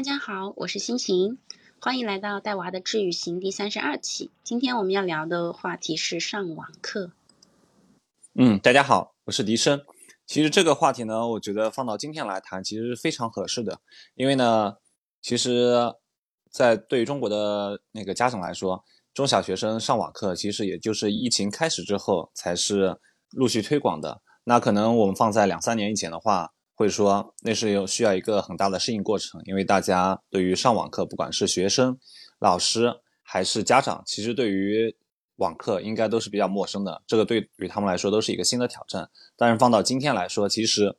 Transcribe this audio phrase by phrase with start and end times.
[0.00, 1.36] 大家好，我是心情，
[1.78, 4.30] 欢迎来到带娃的治愈行第三十二期。
[4.42, 7.10] 今天我们要聊的话题是上网课。
[8.34, 9.82] 嗯，大家好，我是笛声。
[10.24, 13.78] 其实这个话题呢，我觉得放到今天来谈，其实是非常合适的。
[14.14, 14.76] 因为呢，
[15.20, 15.94] 其实，
[16.50, 22.98] 在对于中国的那个家长来说，中小学生上网课，其实也就是疫情开始之后才是
[23.32, 24.22] 陆续推广的。
[24.44, 31.98] 那可能我们放在两三年以前的话，会说那是有需要一个很大的适应过程，因为大家对于上网课，不管是学生、
[32.38, 34.96] 老师还是家长，其实对于
[35.36, 37.02] 网课应该都是比较陌生的。
[37.06, 39.10] 这个对于他们来说都是一个新的挑战。
[39.36, 40.96] 但是放到今天来说，其实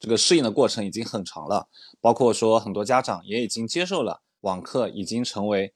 [0.00, 1.68] 这个适应的过程已经很长了，
[2.00, 5.74] 包括说很多家长也已经接受了网课，已经成为。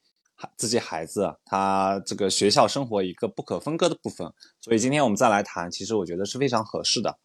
[0.55, 7.17] 自己孩子他这个学校生活一个不可分割的部分，所以今天我们再来谈，其实我觉得是非常合适的。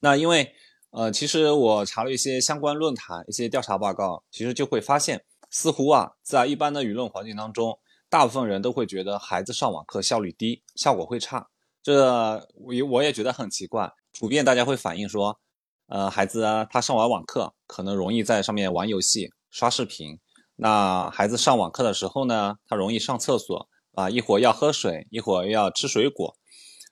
[0.00, 0.52] 那因为
[0.90, 11.48] 呃，其实我查了一些相关论坛、一些调查报告，其实就会发现，似乎啊，在一般的舆论环境当中，大部分人都会觉得孩子上网课效率低，效果会差。
[11.82, 15.38] 这我我也觉得很奇怪，普遍大家会反映说，
[15.86, 20.18] 呃，孩子啊，他上完网课可能容易在上面玩游戏、刷视频。
[20.56, 26.34] 那孩子上网课的时候呢，他容易上厕所啊，一会儿要喝水，一会儿要吃水果，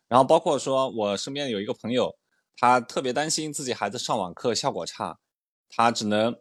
[0.06, 2.14] 然后包括说我身边有一个朋友，
[2.60, 5.20] 他特别担心自己孩子上网课效果差，
[5.68, 6.36] 他只能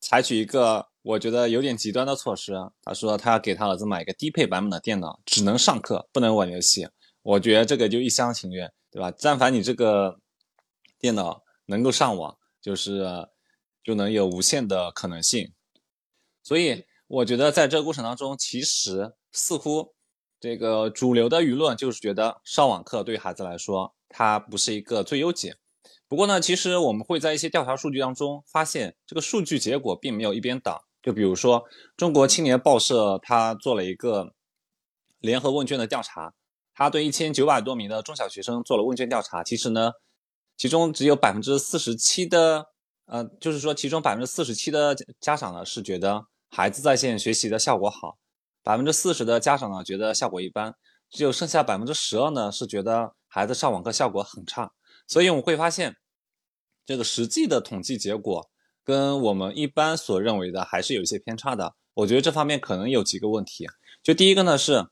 [0.00, 6.88] 采取一个我觉得有点极端的措施，他说他要给他儿子买一个低配版本的电脑，只能上课，不能玩游戏。
[7.22, 9.12] 我觉得这个就一厢情愿，对吧？
[9.20, 10.18] 但凡你这个
[10.98, 13.28] 电脑能够上网，就是
[13.84, 15.52] 就能有无限的可能性。
[16.42, 19.94] 所以我觉得在这个过程当中，其实似乎
[20.40, 25.56] 这个主流的舆论就是觉得上网课对孩子来说，它不是一个最优解。
[26.06, 30.84] 不过呢，其实我们会在一些调查数据当中发现，这个数据结果并没有一边倒。
[31.02, 31.64] 就比如说
[31.96, 34.34] 中国青年报社，它做了一个
[35.20, 36.32] 联合问卷的调查，
[36.74, 39.44] 它对一千九百多名的中小学生做了问卷调查。
[39.44, 39.92] 其实呢，
[40.56, 42.66] 其中只有百分之四十七的，
[43.06, 46.26] 呃，就是说其中百分之四十七的家长呢是觉得。
[46.50, 48.16] 孩子在线学习的效果好，
[48.62, 50.74] 百分之四十的家长呢觉得效果一般，
[51.10, 54.72] 只有剩下百分之十二呢是觉得孩子上网课效果很差。
[55.06, 55.96] 所以我们会发现，
[56.84, 58.50] 这个实际的统计结果
[58.82, 61.76] 跟我们一般所认为的还是有一些偏差的。
[61.94, 63.66] 我觉得这方面可能有几个问题。
[64.02, 64.86] 就第一个呢是，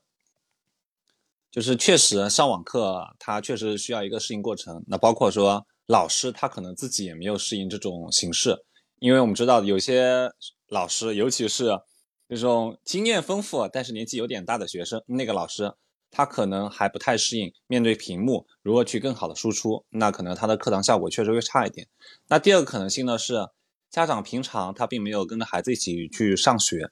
[1.51, 4.83] 就是确实上网课它确实需要一个适应过程。
[4.87, 8.55] 那包括说老师他可能自己也没有适应这种形式，
[8.99, 10.31] 因为我们知道有些。
[10.69, 11.79] 老师，尤其是
[12.27, 15.73] 那种经验丰富但是年纪有点大的学生，那个老师
[16.09, 21.87] 他可能还不太适应面对屏幕如何去更好的输出，那可能他的课堂效果确实会差一点。
[22.27, 23.47] 那第二个可能性呢是，
[23.89, 26.89] 家长平常他并没有跟着孩子一起去上学，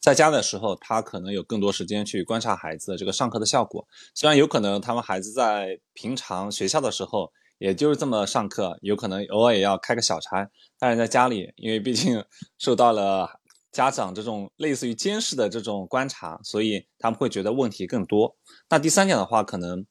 [0.00, 3.86] 在家的时候他可能有更多时间去观察孩子这个上课的效果。
[4.14, 7.32] 虽然有可能他们孩子在平常学校的时候。
[7.58, 10.50] 也就是这么上课，有可能偶尔也要开个小差，
[10.80, 12.24] 但是在家里，因为毕竟
[12.58, 13.38] 受到了
[13.72, 18.36] 家长这种类似于监视的这种观察，所以他们会觉得问题更多。
[18.68, 19.84] 那第三点的话，可能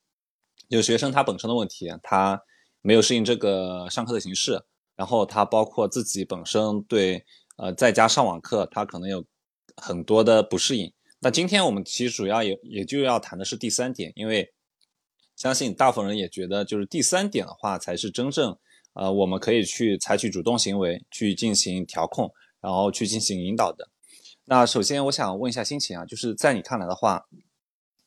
[0.69, 2.41] 有学生他本身的问题，他
[2.81, 4.63] 没有适应这个上课的形式，
[4.95, 7.25] 然后他包括自己本身对
[7.57, 9.25] 呃在家上网课，他可能有
[9.75, 10.93] 很多的不适应。
[11.19, 14.53] 那今天我们其实主要也也就要谈的是第三点，因为。
[15.37, 18.55] 相信大部分人也觉得，就是第三点的话，才是真正，
[18.93, 23.89] 呃，我们可以去采取主动行为去进行调控，然后去进行引导的。
[24.45, 27.25] 那首先，我想问一下心情啊，就是在你看来的话，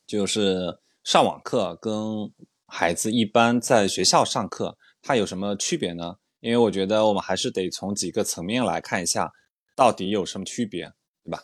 [0.07, 2.31] 就是上网课跟
[2.67, 6.17] 孩子一般在学校上课，它有什么区别呢？
[6.39, 9.31] 因为我觉得我们还是得从几个层面来看一下，
[9.75, 10.91] 到底有什么区别，
[11.23, 11.43] 对吧？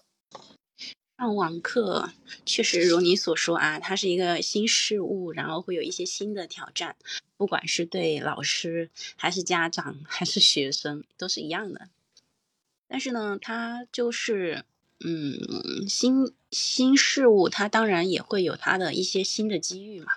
[1.17, 2.09] 上网课
[2.45, 6.95] 确实如你所说啊，它是一个新事物，然后会有一些新的挑战，
[7.37, 11.89] 不管是对老师还是家长还是学生都是一样的。
[12.91, 14.65] 但是呢，它就是
[14.99, 20.11] 嗯新新事物，它当然也会有它的一些新的机遇嘛。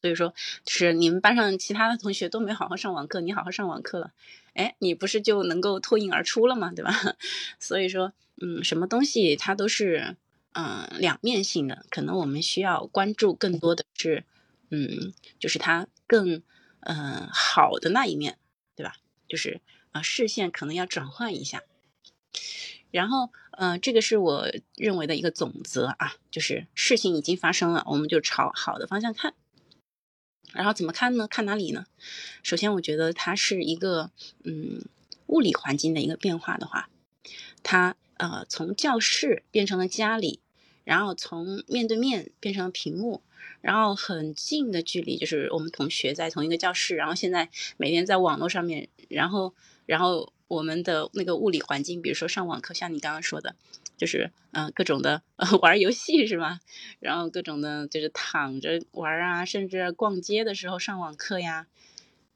[0.00, 0.32] 所以说，
[0.64, 4.12] 就是你们班上其他的同学都没好好上网课，你好好上网课了，
[4.54, 6.70] 哎，你不是就能够脱颖而出了吗？
[6.74, 6.94] 对吧？
[7.58, 8.12] 所以说。
[8.40, 10.14] 嗯，什么东西它都是
[10.52, 14.22] 嗯两面性的，可能我们需要关注更多的是，
[14.70, 16.40] 嗯，就是它更
[16.82, 18.38] 嗯好的那一面，
[18.76, 18.94] 对吧？
[19.26, 19.60] 就是
[20.02, 21.62] 视线可能要转换一下，
[22.90, 29.34] 然后嗯这个是我认为的一个总则啊，就是事情已经发生了，我们就朝好的方向看，
[30.52, 31.28] 然后怎么看呢？
[31.28, 31.86] 看哪里呢？
[32.42, 34.10] 首先我觉得它是一个
[34.44, 34.84] 嗯
[35.26, 36.88] 物理环境的一个变化的话，
[37.62, 40.40] 它呃从教室变成了家里，
[40.84, 43.22] 然后从面对面变成了屏幕，
[43.60, 49.54] 然后很近的距离，就是我们同学在同一个教室，然后现在每天在网络上面，然后
[49.88, 53.56] 然后我们的那个物理环境，比如说上网课，像你刚刚说的。
[53.96, 55.22] 就是嗯，各种的
[55.60, 56.60] 玩游戏是吧？
[57.00, 61.66] 然后各种的，就是躺着玩啊，甚至逛街的时候上网课呀，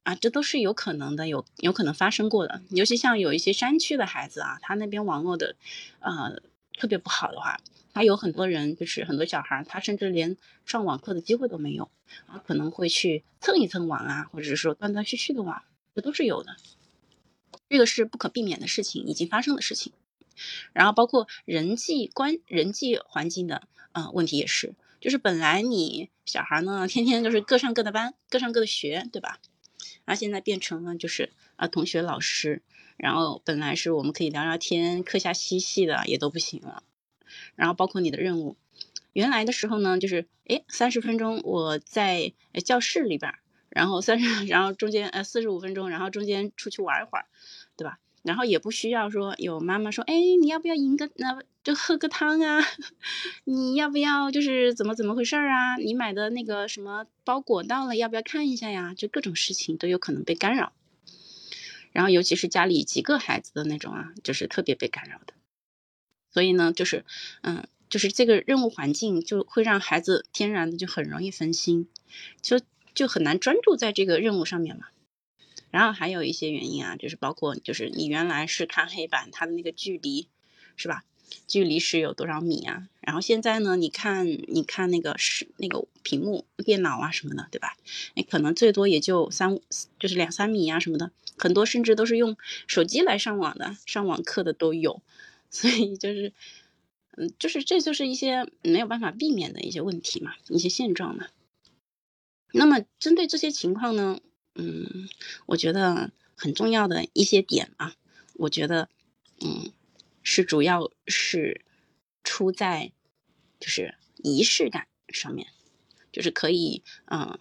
[0.03, 2.63] 啊，这都是有可能的，有有可能发生过的。
[2.71, 5.55] 尤其像有一些山区的孩子啊，他那边网络的
[6.01, 6.43] 呃
[6.77, 7.61] 特别不好的话，
[7.95, 11.89] 他有很多人就是很多小孩，他甚至连上网课的机会都没有
[12.27, 15.63] 啊，可能会去蹭一蹭网啊，或者是说断断续续的网，
[15.95, 16.57] 这都是有的。
[17.69, 19.93] 这个是不可避免的事情，已经发生的事情。
[20.73, 29.39] 然后包括人际关人际环境的呃问题也是，就是本来你小孩呢天天就是各上各的班，各上各的学，对吧？
[30.05, 32.63] 然后现在变成了就是啊同学老师，
[32.97, 36.83] 然后本来是我们可以聊聊天、课下嬉戏的也都不行了。
[37.55, 38.57] 然后包括你的任务，
[39.13, 42.33] 原来的时候呢就是哎三十分钟我在
[42.65, 43.35] 教室里边，
[43.75, 47.27] 然后三十 然后中间呃四十五分钟，然后中间出去玩一会儿，
[47.77, 47.99] 对吧？
[48.23, 52.61] 然后也不需要说有妈妈说，哎，你要不要饮个那就喝个汤啊？
[53.45, 55.77] 你要不要就是怎么怎么回事啊？
[55.77, 58.95] 你买的那个什么包裹到了，要不要看一下呀？
[58.95, 60.73] 就各种事情都有可能被干扰。
[61.91, 65.35] 然后尤其是家里几个孩子的那种啊，就是特别被干扰的。
[66.31, 67.05] 所以呢，就是
[67.43, 71.89] 嗯，就是这个任务环境就会让孩子天然的就很容易分心，
[72.41, 72.61] 就
[72.95, 74.87] 就很难专注在这个任务上面嘛。
[75.71, 80.29] 然后还有一些原因啊，就是包括就是你原来是看黑板，它的那个距离，
[80.77, 81.05] 是吧？
[81.49, 82.89] 距离是有多少米啊？
[83.01, 87.75] 然后现在呢，你看你看那个是那个屏幕、电脑啊什么的，对吧？
[88.15, 89.59] 你可能最多也就三，
[89.99, 92.37] 就是两三米啊什么的，很多甚至都是用
[92.67, 95.01] 手机来上网的，上网课的都有。
[95.49, 96.35] 所以就是，
[97.17, 101.29] 嗯，就是这就是一些没有办法避免的一些问题嘛，一些现状嘛。
[102.53, 104.21] 那么针对这些情况呢？
[104.55, 105.09] 嗯，
[105.47, 107.95] 我觉得很重要的一些点啊，
[108.35, 108.91] 我觉得，
[109.41, 109.73] 嗯，
[110.23, 111.65] 是主要是
[112.23, 112.93] 出在
[113.59, 115.49] 就是仪式感上面，
[116.13, 117.39] 就是可以嗯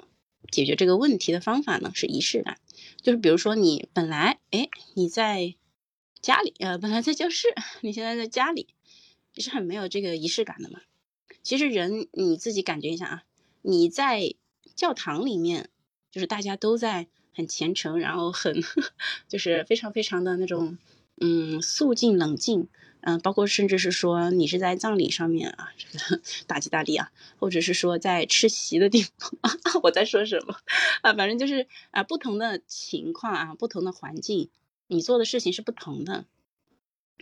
[0.49, 2.59] 解决这个问题的方法呢是仪式感，
[3.01, 5.55] 就是比如说你本来哎你在
[6.21, 7.49] 家里呃本来在教室，
[7.81, 8.67] 你现在在家里，
[9.35, 10.79] 你是很没有这个仪式感的嘛。
[11.43, 13.23] 其实人你自己感觉一下啊，
[13.61, 14.35] 你在
[14.75, 15.69] 教堂里面。
[16.11, 18.53] 就是大家都在很虔诚，然后很
[19.29, 20.77] 就是非常非常的那种
[21.21, 22.67] 嗯肃静冷静，
[22.99, 29.31] 嗯，包括甚至是说你是在葬礼上面啊，这个 大吉大利啊，或者是说在吃席的地方，
[29.83, 30.53] 我在说什么
[31.01, 31.13] 啊？
[31.15, 34.49] 反正就是啊不同的情况啊，不同的环境，
[34.87, 36.25] 你做的事情是不同的。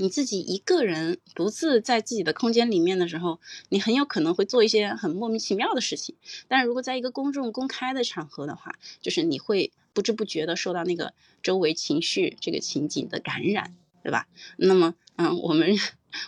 [0.01, 6.15] 你自己一个人独自在自己的空间里面的时候，你很有可能会做一些很莫名其妙的事情。
[6.47, 11.13] 但如果在一个公众公开的场合的话，就是你会不知不觉的受到那个
[11.43, 14.27] 周围情绪这个情景的感染，对吧？
[14.55, 15.77] 那么，嗯，我们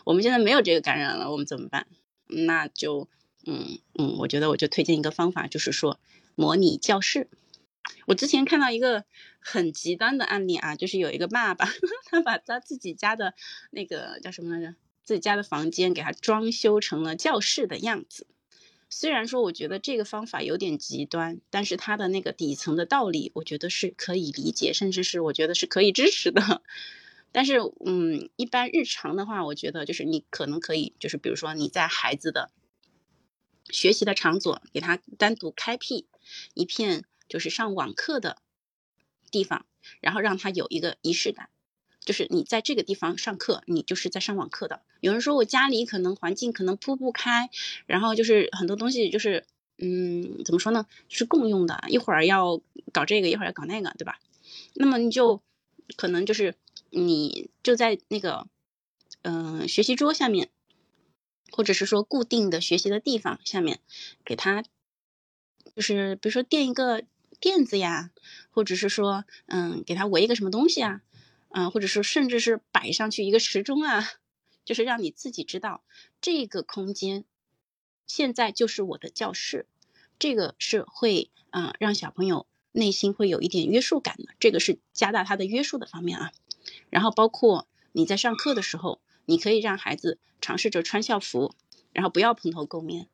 [0.03, 1.88] 我们现在没有这个感染了，我们怎么办？
[2.27, 3.07] 那就，
[3.45, 5.97] 嗯嗯，我觉得我就推荐一个方法，就是说
[6.35, 7.30] 模拟教室。
[8.06, 9.06] 我之前看到一个
[9.40, 11.66] 很极端的案例啊，就是有一个爸爸，
[12.06, 13.33] 他把他自己家的
[13.71, 18.28] 那个叫什么来着，自己家的房间给他装修成了教室的样子。
[18.90, 26.61] 虽然说我觉得这个方法有点极端，但是他的那个底层的道理，我觉得是可以理解，甚至是我觉得是可以支持的。
[27.31, 32.52] 但是，嗯，一般日常的话，我觉得就是你可能可以，就是比如说你在孩子的
[33.69, 36.07] 学习的场所，给他单独开辟
[36.54, 37.06] 一片。
[37.31, 38.42] 就是上网课的
[39.31, 39.66] 地方，
[40.02, 41.47] 然后让他有一个仪式感，
[42.02, 44.81] 就是你在这个地方上课，你就是在上网课的。
[45.00, 47.50] 有人说我家里可能环境可能铺不开，
[47.85, 49.45] 然后就是很多东西就是，
[49.78, 50.85] 嗯，怎么说呢？
[51.07, 52.61] 是共用的，一会儿要
[52.92, 54.19] 搞这个，一会儿要搞那个，对吧？
[54.73, 55.42] 那么你就
[55.95, 56.56] 可能就是
[56.90, 58.45] 你就在那个
[59.21, 60.50] 嗯学习桌下面，
[61.50, 63.80] 或者是说固定的学习的地方下面，
[64.26, 64.66] 给他
[65.73, 67.04] 就是比如说垫一个。
[67.42, 68.12] 垫子呀，
[68.52, 71.02] 或者是说，嗯，给他围一个什么东西啊，
[71.50, 74.07] 嗯，或者说甚至是摆上去一个时钟啊，
[74.64, 75.83] 就是让你自己知道
[76.21, 77.26] 这个空间
[78.07, 79.66] 现在就是我的教室，
[80.19, 86.31] 这个是会啊让小朋友内心会有一点约束感的，这个是加大他的约束的方面啊。
[86.90, 91.56] 然后包括你在上课的时候，你可以让孩子尝试着穿校服，
[91.92, 93.07] 然后不要蓬头垢面。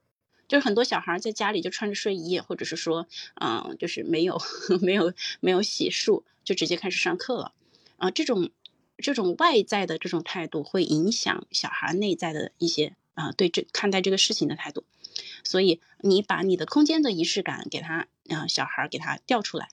[0.48, 4.42] 就是很多小孩在家里就穿着睡衣，或者是说，嗯，就是没有
[4.82, 7.54] 没有没有洗漱，就直接开始上课了，
[7.98, 8.50] 啊，这种
[8.98, 14.86] 这种外在的这种态度会影响小孩内在的一些啊对这看待这个事情的态度，
[15.44, 19.70] 所以你把你的空间的仪式感给他啊小孩给他调出来，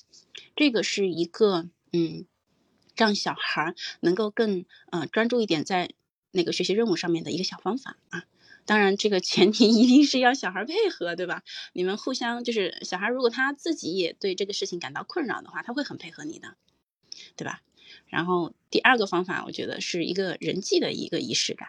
[0.56, 2.26] 这个是一个嗯
[2.96, 5.90] 让小孩能够更呃专注一点在
[6.32, 8.24] 那个学习任务上面的一个小方法啊。
[8.66, 11.42] 当然，这个前提一定是要小孩配合，对吧？
[11.74, 16.56] 你们互相就是小孩，如果他自己也对这个事情感到困扰的话，他会很配合你的，
[17.36, 17.60] 对吧？
[18.06, 21.68] 然后第二个方法，我觉得是一个人际的一个仪式感，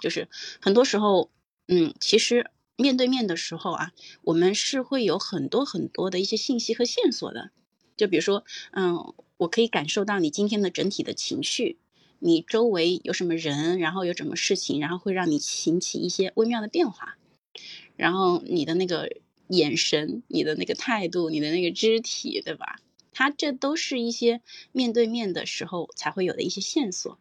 [0.00, 0.28] 就是
[0.60, 1.30] 很多时候，
[1.68, 3.92] 嗯，其实面对面的时候啊，
[4.22, 7.50] 我们是会有很多很多的一些信息和线索的，
[7.96, 11.78] 就比如说，嗯，我可以感受到你今天的整体的情绪。
[12.18, 17.16] 你周围有什么人，然后有什么事情，然后会让你引起一些微妙的变化，
[17.96, 19.10] 然后你的那个
[19.48, 22.80] 眼神、你的那个态度、你的那个肢体，对吧？
[23.12, 24.42] 它这都是一些
[24.72, 27.18] 面对面的时候才会有的一些线索。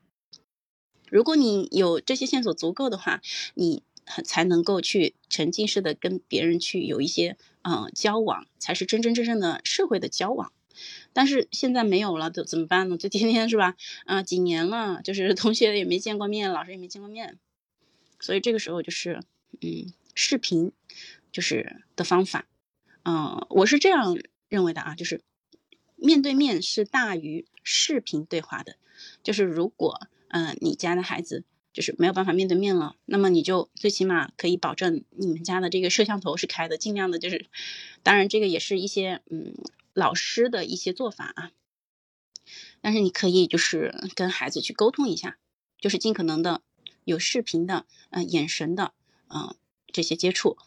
[1.10, 3.22] 如果你有这些线索足够的话，
[3.54, 3.84] 你
[4.26, 10.52] 才能够去沉浸式的跟别人去有一些嗯交往，才是真真正正的社会的交往。
[11.16, 12.98] 但是现在没有了，怎怎么办呢？
[12.98, 13.78] 就天天是吧？
[14.04, 17.40] 啊，几年了，就是同学也没见过面，老师也没见过面，
[18.20, 19.22] 所以这个时候就是，
[19.62, 20.74] 嗯，视频
[21.32, 22.46] 就是的方法，
[23.06, 24.18] 嗯，我是这样
[24.50, 25.22] 认为的啊，就是
[25.96, 28.76] 面对面是大于视频对话的，
[29.24, 37.46] 就是如果嗯你家的孩子就是没有办法面对面了，那么你就最起码可以保证你们家的这个摄像头是开的，尽量的就是，
[38.04, 39.56] 当然这个也是一些嗯。
[39.96, 41.52] 老师的一些做法啊，
[42.82, 45.38] 但是你可以就是跟孩子去沟通一下，
[45.80, 46.62] 就是尽可能的
[47.06, 48.92] 有视频的，嗯，眼神的，
[49.30, 49.56] 嗯，
[49.94, 50.58] 这些接触，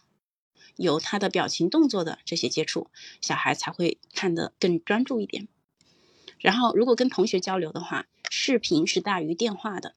[0.76, 5.46] 有他的表情动作的这些接触，小孩才会看得更专注一点。
[6.38, 9.94] 然后，如果跟同学交流的话，视频是大于电话的，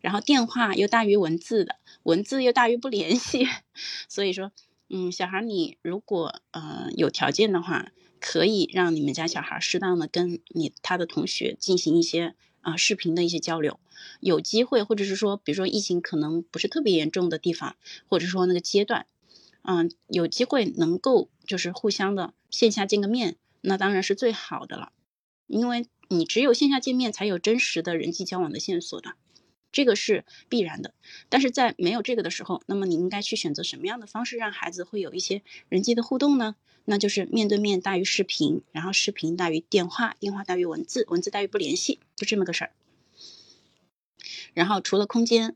[0.00, 3.46] 然后电话又大于文字的，文字又大于不联系。
[4.08, 4.52] 所以说，
[4.88, 7.92] 嗯，小孩你如果呃有条件的话。
[8.20, 13.80] 可以让你们家小孩适当的跟你他的同学进行一些啊视频的一些交流，
[14.20, 17.76] 有机会或者是说，比如说疫情可能不是特别严重的地方，
[18.08, 19.06] 或者说那个阶段，
[19.62, 24.92] 嗯，有机会能够就是互相的线下见个面，那当然是最好的了，
[25.46, 29.14] 因为你只有线下见面才有真实的人际交往的线索的，
[29.72, 30.94] 这个是必然的。
[31.28, 36.56] 但是在没有这个的时候，那么你应该去选择什么样的方式让孩子会有一些人际的互动呢？
[36.86, 42.72] 那就是面对面大于视频，然后视频大于电话，电话大于文字，文字大于不联系，就这么个事儿。
[44.54, 45.54] 然后除了空间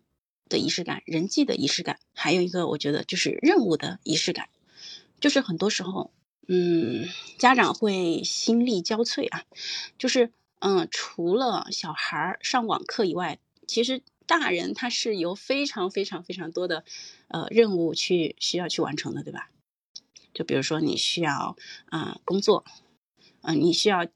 [0.48, 4.48] 的仪式感，人际的仪式感，还有一个我觉得就是任务的仪式感。
[5.18, 6.12] 就是很多时候，
[6.46, 9.44] 嗯，家长会心力交瘁啊。
[9.98, 10.30] 就是
[10.60, 16.84] 嗯，除了小孩上网课以外，其实大人他是有非常非常非常多的
[17.28, 19.50] 呃任务去需要去完成的，对吧？
[20.32, 21.56] 就比如说你需要
[21.86, 22.64] 啊工作，
[23.42, 24.06] 嗯，你需要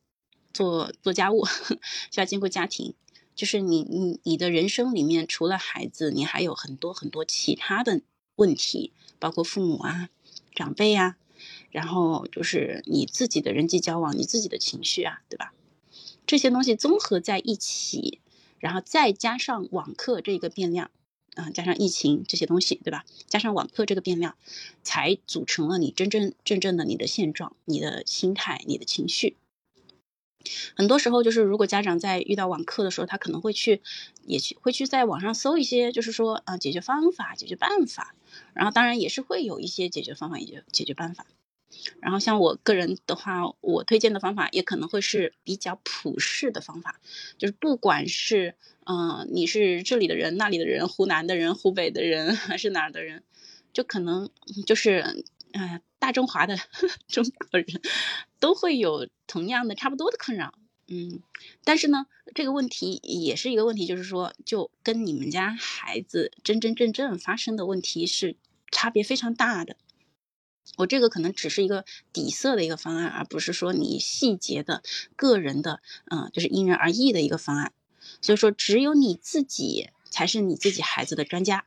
[0.53, 1.45] 做做家务，
[2.11, 2.95] 需要兼顾家庭，
[3.35, 8.01] 就是你你你的人生里面除了孩子，你还有很多很多其他的
[8.37, 10.09] 问题，包括父母啊、
[10.55, 11.17] 长辈啊，
[11.71, 15.53] 然后就是你自己的人际交往、你自己的情绪啊，对吧？
[16.27, 18.21] 这些东西综合在一起，
[18.61, 20.91] 然后再加上网课这个变量。
[21.35, 23.05] 啊，加上疫情这些东西，对吧？
[23.29, 24.37] 加上网课这个变量，
[24.83, 29.37] 才组成了你真真正正的你的现状、你的心态、你的情绪。
[30.75, 33.83] 很多时候，就是如果家长在遇到网课的时候，他可能会去，
[34.25, 38.17] 也去会去在网上搜一些，就是说啊，解决方法、解决办法。
[38.53, 41.25] 然后，当然也是会有一些解决方法、解决解决办法。
[42.01, 47.01] 然后，像我个人的话，我推荐的方法也可能会是比较普世的方法，
[47.39, 48.55] 就是不管是。
[48.91, 53.23] 嗯，你是这里的人，那里的人，湖南的人，湖北的人，还是哪儿的人？
[53.75, 54.31] 就可能
[54.67, 56.57] 就是，呃，大中华的
[57.07, 57.67] 中国人
[58.41, 60.55] 都会有同样的、差不多的困扰。
[60.87, 61.21] 嗯，
[61.65, 68.37] 但是呢，这个问题也是一个问题，就是说，就跟你们家孩子真真正正发生的问题是
[68.71, 69.77] 差别非常大的。
[70.77, 74.83] 我这个可能只是一个底色的一个方案，而不是说你细节的
[75.17, 77.73] 个人的，嗯，就是因人而异的一个方案。
[78.21, 81.67] 所以说，只有你自己才是你自己孩子的专家，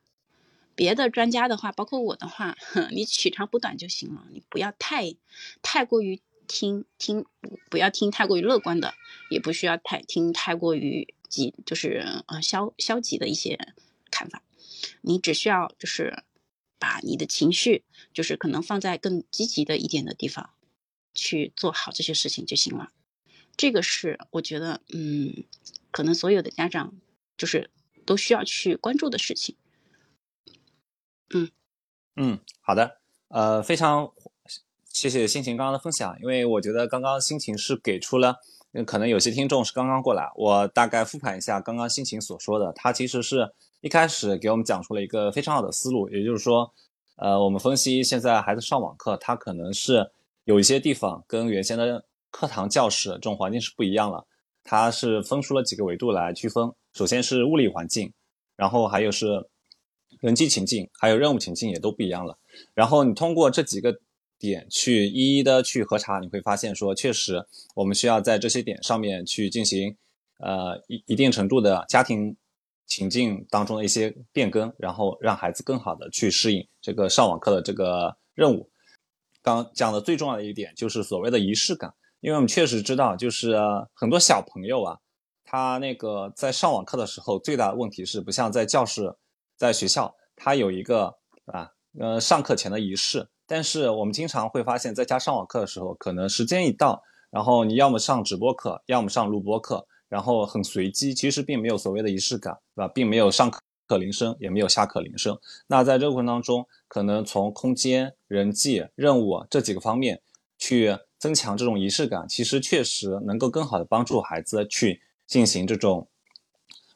[0.76, 2.58] 别的专家的话，包括我的话，
[2.92, 4.26] 你取长补短就行了。
[4.32, 5.16] 你不要太
[5.62, 7.26] 太过于听听，
[7.70, 8.94] 不要听太过于乐观的，
[9.30, 13.74] 也不需要太听太过于极，就是呃消消极的一些
[14.10, 14.42] 看法。
[15.02, 16.24] 你只需要就是
[16.82, 20.50] 把你的情绪，就是可能放在更积极的一点的地方
[21.14, 22.90] 去做好这些事情就行了。
[23.56, 25.46] 这个是我觉得，嗯。
[25.94, 26.94] 可能所有的家长
[27.36, 27.70] 就是
[28.06, 29.58] 都需要去关注的事情。
[31.34, 31.52] 嗯
[32.16, 34.14] 嗯，好的，呃，非常
[34.86, 38.38] 谢谢心情刚刚的分享，因为我觉得刚刚心情是给出了，
[38.86, 46.74] 可能有些听众是刚刚过来，我大概复盘一下刚刚心情所说的，他其实是一开始给我们讲出了一个非常好的思路，也就是说，
[47.18, 50.12] 呃，我们分析现在孩子上网课，他可能是
[50.46, 54.26] 有一些地方跟原先的课堂教室这种环境是不一样了，
[54.64, 58.14] 它是分出了几个维度来区分，首先是物理环境，
[58.56, 59.48] 然后还有是。
[60.20, 62.38] 人机情境还有任务情境也都不一样了，
[62.76, 63.98] 然后你通过这几个
[64.38, 69.96] 点去一一的去核查，你会发现说，确实我们需要在这些点上面去进行，
[70.38, 72.36] 呃一一定程度的家庭
[72.92, 78.70] 情境当中的一些变更，然后让孩子更好的去适应这个上网课的这个任务。
[79.42, 83.56] 刚讲的最重要的一点就是所谓的仪式感，因为我们确实知道，就是
[83.94, 84.98] 很多小朋友啊，
[85.46, 89.16] 他那个在上网课的时候最大的问题是不像在教室。
[89.56, 93.30] 在学校，他有一个啊，呃，上课前的仪式。
[93.46, 102.92] 但是我们经常会发现，在家上网课的时候，可能时间一到，然后你要么上直播课，要么上录播课，然后很随机，其实并没有所谓的仪式感，对吧？
[102.94, 103.50] 并没有上
[103.88, 105.40] 课铃声，也没有下课铃声。
[105.68, 110.22] 那在这个过程当中，可能从空间、人际、任务这几个方面
[110.58, 116.10] 去增强这种仪式感，其实确实能够更好的帮助孩子去进行这种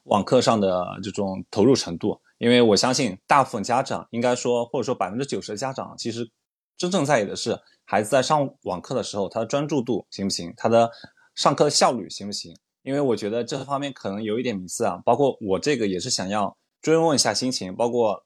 [0.04, 2.20] 网课上的这种投入程度。
[2.38, 6.30] 因为我相信，大部分家长应该说，或者说百分之九十的家长，其实
[6.78, 10.92] 真正在意的是孩子在上网课的时候，他的专注度行不行，他的
[11.34, 12.54] 上课的效率行不行？
[12.86, 15.02] 因为我觉得这方面可能有一点迷思啊。
[15.04, 18.24] 包括我这个也是想要追问一下心情，包括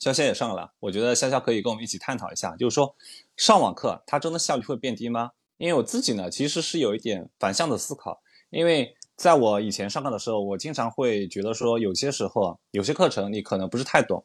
[0.00, 2.96] 潇潇也上了，我觉得潇潇可以跟我们一起探讨一下，就是说
[3.36, 5.32] 上网课它真的效率会变低吗？
[5.58, 8.96] 因为我自己呢，其实是有一点反向的思考，因为。
[9.20, 14.24] 在我以前上课的时候，我经常会觉得说，有些时候啊有些课程你可能不是太懂，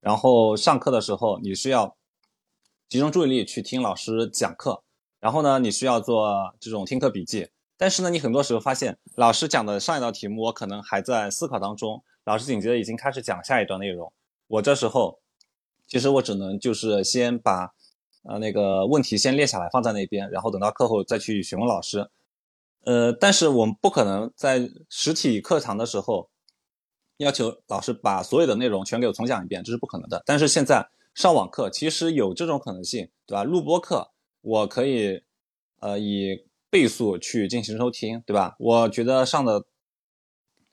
[0.00, 1.96] 然后上课的时候你需要
[2.90, 4.82] 集中注意力去听老师讲课，
[5.18, 7.48] 然后呢，你需要做这种听课笔记。
[7.76, 14.12] 但是呢，你很多时候发现老师讲的上一道题目，我可能还在思考当中，老师紧接着已经开始讲下一段内容。
[14.46, 15.20] 我这时候
[15.86, 17.74] 其实我只能就是先把
[18.22, 22.10] 呃那个问题先列下来放在那边，然后等到课后再去询问老师。
[22.84, 26.28] 呃，但是我们不可能在实体课堂的时候
[27.16, 30.22] 要求老师把所有的内容全给我重讲一遍，这是不可能的。
[30.26, 33.42] 但是现在上网课其实有这种可能性，对吧？
[33.42, 34.10] 录播课
[34.42, 35.22] 我可以
[35.80, 38.56] 呃以倍速去进行收听，对吧？
[38.58, 39.64] 我觉得上的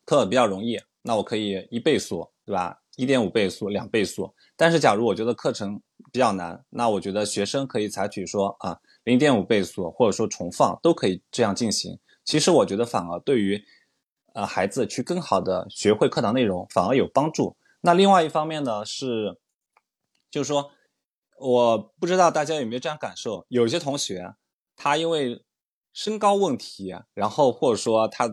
[0.04, 2.82] 课比较容易，那我可以一倍速，对吧？
[2.96, 4.34] 一点五倍速、两倍速。
[4.58, 5.80] 但是假如我觉得课程
[6.12, 8.80] 比较难，那我觉得学生可以采取说啊。
[9.04, 12.00] 零点五倍速，或者说重放都可以这样进行。
[12.24, 13.60] 其实我觉得反而对于
[14.34, 17.56] 呃孩子去更好的学会课堂内容反而有帮助。
[17.82, 19.40] 那另外一方面呢是，
[20.30, 20.70] 就是说
[21.40, 24.36] 我不知道大家有没有这样感受，有些同学
[24.76, 25.44] 他因为
[25.93, 28.27] 身高问题，然后或者说他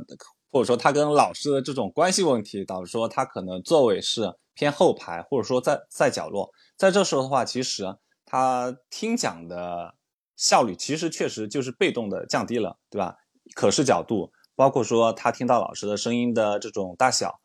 [0.50, 6.52] 或者说他跟老师的这种关系问题，导致说他可能座位是偏后排，或者说在在角落。
[6.76, 9.94] 在这时候的话，其实他听讲的。
[10.38, 13.16] 效率其实确实就是被动的降低了，对吧？
[13.56, 17.40] 可视角度，包括说他听到老师的声音的这种大小，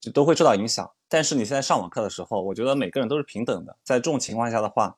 [0.00, 0.90] 就都会受到影响。
[1.08, 3.76] 但是你现在上网课的时候，我觉得每个人都是平等的。
[3.84, 4.96] 在这种情况下的话，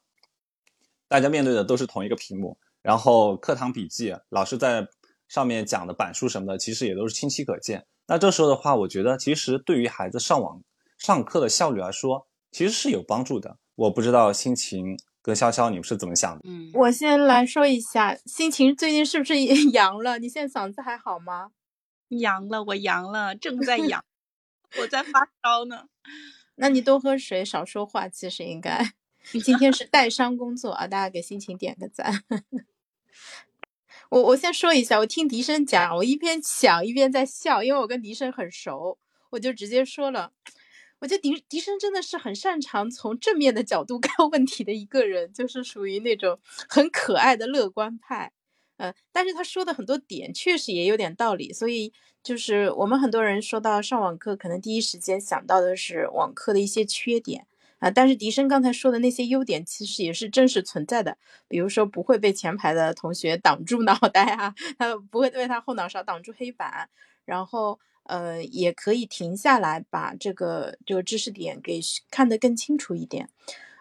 [1.06, 4.88] 大家面对的都是同一个屏幕，然后课堂笔记，老师在
[5.28, 7.86] 上面讲的板书什么的，其实也都是清晰可见。
[8.06, 10.62] 那这时候的话，我觉得其实对于孩子上网
[10.98, 13.58] 上课的效率来说，其实是有帮助的。
[13.74, 14.98] 我不知道心情。
[15.20, 16.40] 跟潇潇，你们是怎么想的？
[16.48, 20.18] 嗯，我先来说一下，心情最近是不是也 阳了？
[20.18, 21.50] 你现在嗓子还好吗？
[22.08, 24.02] 阳了，我阳了，正在阳，
[24.80, 25.84] 我在发烧呢。
[26.56, 28.94] 那你多喝水，少说话，其实应该。
[29.44, 32.24] 今天是带伤工作啊，大家给心情点个赞。
[34.10, 38.98] 我我先说一下，我听笛声讲，我一边想一边在笑，因为我跟笛声很熟，
[39.30, 40.32] 我就直接说了。
[41.00, 48.32] 我觉得笛笛声真的是很擅长从正面的角度 看问题的一个人，就是属于那种很可爱的乐观派，
[48.78, 57.46] 呃，但是他说的很多点确实也有点道理，所以就是我们很多人说到上网课，可能第一时间想到的是网课的一些缺点
[57.78, 61.16] 啊，但是笛声刚才说的那些优点其实也是真实存在的，
[61.48, 66.88] 比如说不会被前排的同学挡住脑袋啊， 他不会被他后脑勺挡住黑板，
[67.24, 67.78] 然后。
[68.04, 71.78] 呃，也可以停下来，把这个这个知识点给
[72.10, 73.28] 看得更清楚一点。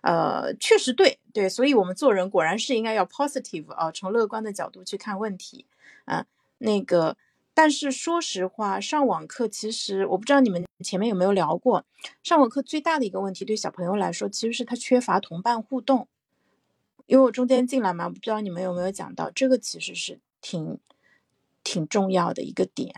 [0.03, 5.65] 呃，确实对对，所以我们做人果然是应该要 positive 啊，从乐观的角度去看问题
[6.03, 6.25] 啊。
[6.57, 7.15] 那个
[7.57, 11.83] 但是说实话，上网课其实我不知道你们前面有没有聊过，
[12.21, 16.07] 上网课最大的一个问题对小朋友来说，其实是他缺乏同伴互动。
[17.07, 20.77] 因为我中间进来嘛，不知道你们有没有讲到，这个其实是挺
[21.63, 22.93] 挺重要的一个点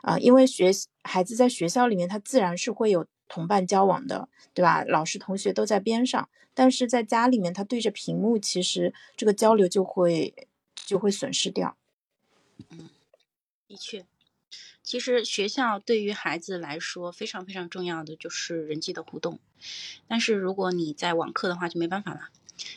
[0.00, 0.18] 啊。
[0.18, 0.70] 因为学
[1.02, 4.82] 孩子在学校里面，他自然是会有同伴交往的，对吧？
[4.84, 11.76] 老师同学都在边上，但是在家里面，他对着屏幕，其实这个交流就会就会损失掉。
[12.70, 12.88] 嗯，
[13.70, 14.04] 的确，
[14.82, 19.38] 其实学校对于孩子来说非常非常重要的就是人际的互动，
[20.08, 22.30] 但是如果你在网课的话，就没办法了。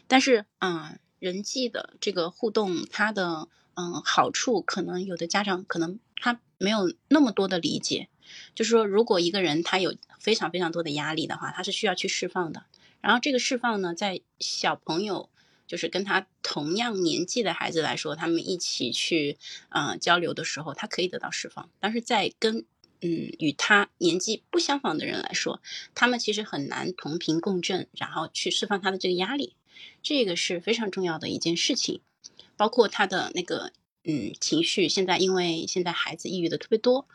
[0.08, 8.08] 但是，嗯，人际的这个互动，它的嗯好处，可能有的家长可能他没有那么多的理解。
[8.54, 12.66] 就是说，如果一个人他有非常非常多的压力的话，他是需要去释放的。
[13.02, 15.32] 然后这个释放呢，在小朋友，
[15.74, 21.68] 就是跟他同样年纪的孩子来说，他们一起去嗯交流的时候，他可以得到释放。
[21.80, 22.60] 但是在跟
[23.02, 25.64] 嗯与他年纪不相仿的人来说，
[25.96, 29.56] 他们其实很难同频共振，然后去释放他的这个压力。
[30.04, 32.02] 这个是非常重要的一件事情，
[32.56, 33.72] 包括他的那个
[34.04, 34.88] 嗯情绪。
[34.88, 37.08] 现在因为现在孩子抑郁的特别多，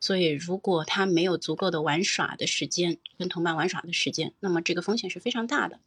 [0.00, 5.80] 所以如果他没有足够的玩耍的时间，跟同伴玩耍的时间，那么这个风险是非常大的。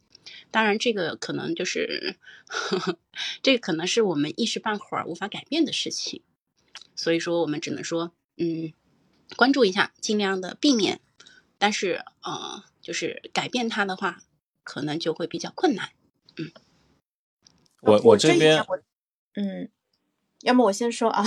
[0.50, 2.16] 当然，这个可能就是
[2.46, 2.98] 呵呵
[3.42, 6.22] 这个可能是我们一时半会儿无法改变的事情。
[6.94, 8.72] 所以说，我们只能说嗯
[9.36, 11.00] 关注一下，尽量的避免。
[11.58, 14.22] 但是呃，就是改变它的话，
[14.62, 15.90] 可能就会比较困难。
[16.36, 16.52] 嗯，
[17.82, 18.64] 我我这边，
[19.34, 19.70] 嗯，
[20.40, 21.22] 要么我先说啊，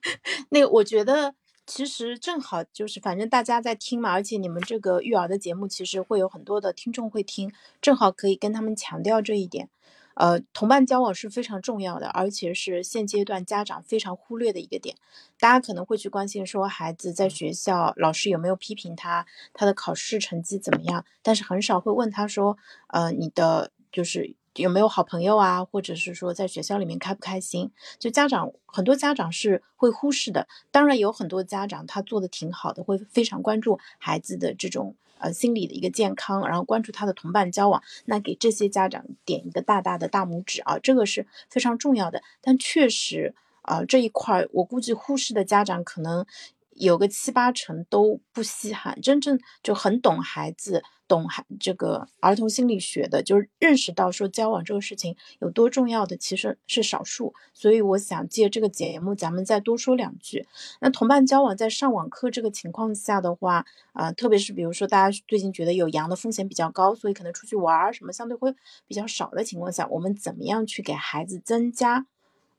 [0.50, 1.34] 那个我觉得
[1.68, 7.52] 其实正好就是，反正大家在听嘛，而且你们这个育儿的节目其实会有很多的听众会听，
[7.82, 9.68] 正好可以跟他们强调这一点。
[10.14, 14.96] 呃，同伴交往是非常重要的，而且是现阶段家长非常忽略的一个点。
[15.38, 22.56] 大家可能会去关心说，孩子在学校老师有没有批评他，他的考试成绩怎么样，但是很少会问他说，
[22.88, 24.37] 呃，你的就是。
[24.58, 25.64] 有没有好朋友啊？
[25.64, 27.70] 或者是说在学校里面开不开心？
[27.98, 30.46] 就家长很多家长是会忽视的。
[30.70, 37.82] 当然有很多家长他做的挺好的，会非常关注孩子的这种呃心理的一个健康，然后关注他的同伴交往。
[38.04, 42.22] 那给这些家长点一个大大的大拇指啊，这个是非常重要的。
[42.40, 46.26] 但确实啊这一块我估计忽视的家长可能
[46.78, 50.82] 有个七八成都不稀罕，真正就很懂孩子。
[51.08, 57.32] 懂孩这个儿童心理学的，就是认识到说交往这个事情有多重要的，其实是少数。
[57.54, 60.46] 所以我想借这个节目，咱们再多说两句。
[60.82, 63.64] 那同伴交往在上网课这个情况下的话，
[63.94, 68.54] 啊，特别是比如说大家最近觉得有阳的风险比较高，所以可能出去玩什么相对会
[68.86, 72.04] 比较少的情况下，我们怎么样去给孩子增加？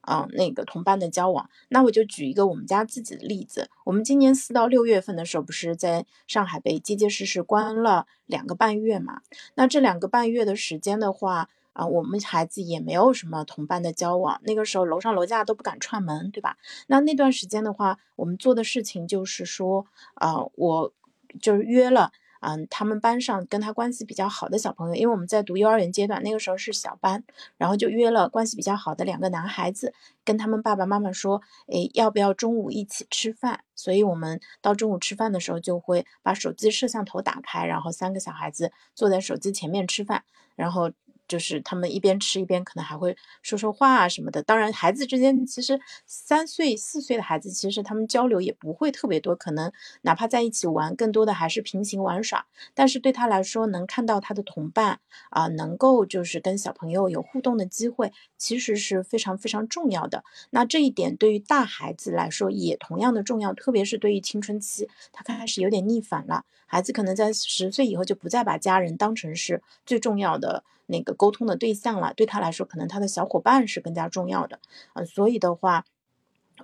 [0.01, 3.69] 啊，那个同伴的交往，那我就举一个我们家自己的例子。
[3.83, 9.21] 我们今年四到六月份的时候，不是在上海被结结实实关了两个半月嘛？
[9.55, 14.39] 那这两个半月的时间的话，啊，我们孩子也没有什么同伴的交往。
[14.43, 16.57] 那个时候楼上楼下都不敢串门，对吧？
[16.87, 19.85] 那那段时间的话，我们做的事情就是说，
[20.15, 20.93] 啊，我
[21.41, 22.11] 就是约了。
[22.39, 27.23] 嗯，他们班上跟他关系比较好的小朋友，因为我们在读幼儿园阶段，那个时候是小班，
[27.57, 33.61] 然后就约了关系比较好的两个男孩子，跟他们爸爸妈妈说，诶，要不要中午一起吃饭？
[33.75, 40.23] 所以我们到中午吃饭的时候，就会把手机摄像头打开，然后三个小孩子坐在手机前面吃饭，
[40.55, 40.91] 然后。
[41.29, 44.43] 就是他们一边吃一边可能还会说说话啊什么的。
[44.43, 52.47] 当然，孩子之间其实三岁四岁的孩子，其实他们交流也不会特别多，可能哪怕在一起玩，更多的还是平行玩耍。
[52.73, 60.23] 但是对他来说，能看到他的同伴啊，能够就是跟小朋友有互动的机会，其实是非常非常重要的。
[60.49, 66.43] 那这一点对于大孩子来说也同样的重要，特别是对于青春期，他开始有点逆反了。
[66.65, 70.63] 孩子可能在十岁以后就不再把家人当成是最重要的。
[70.89, 74.59] 那个沟通的对象了，对他来说，可能他的小伙伴是更加重要的，
[74.93, 75.85] 呃，所以的话，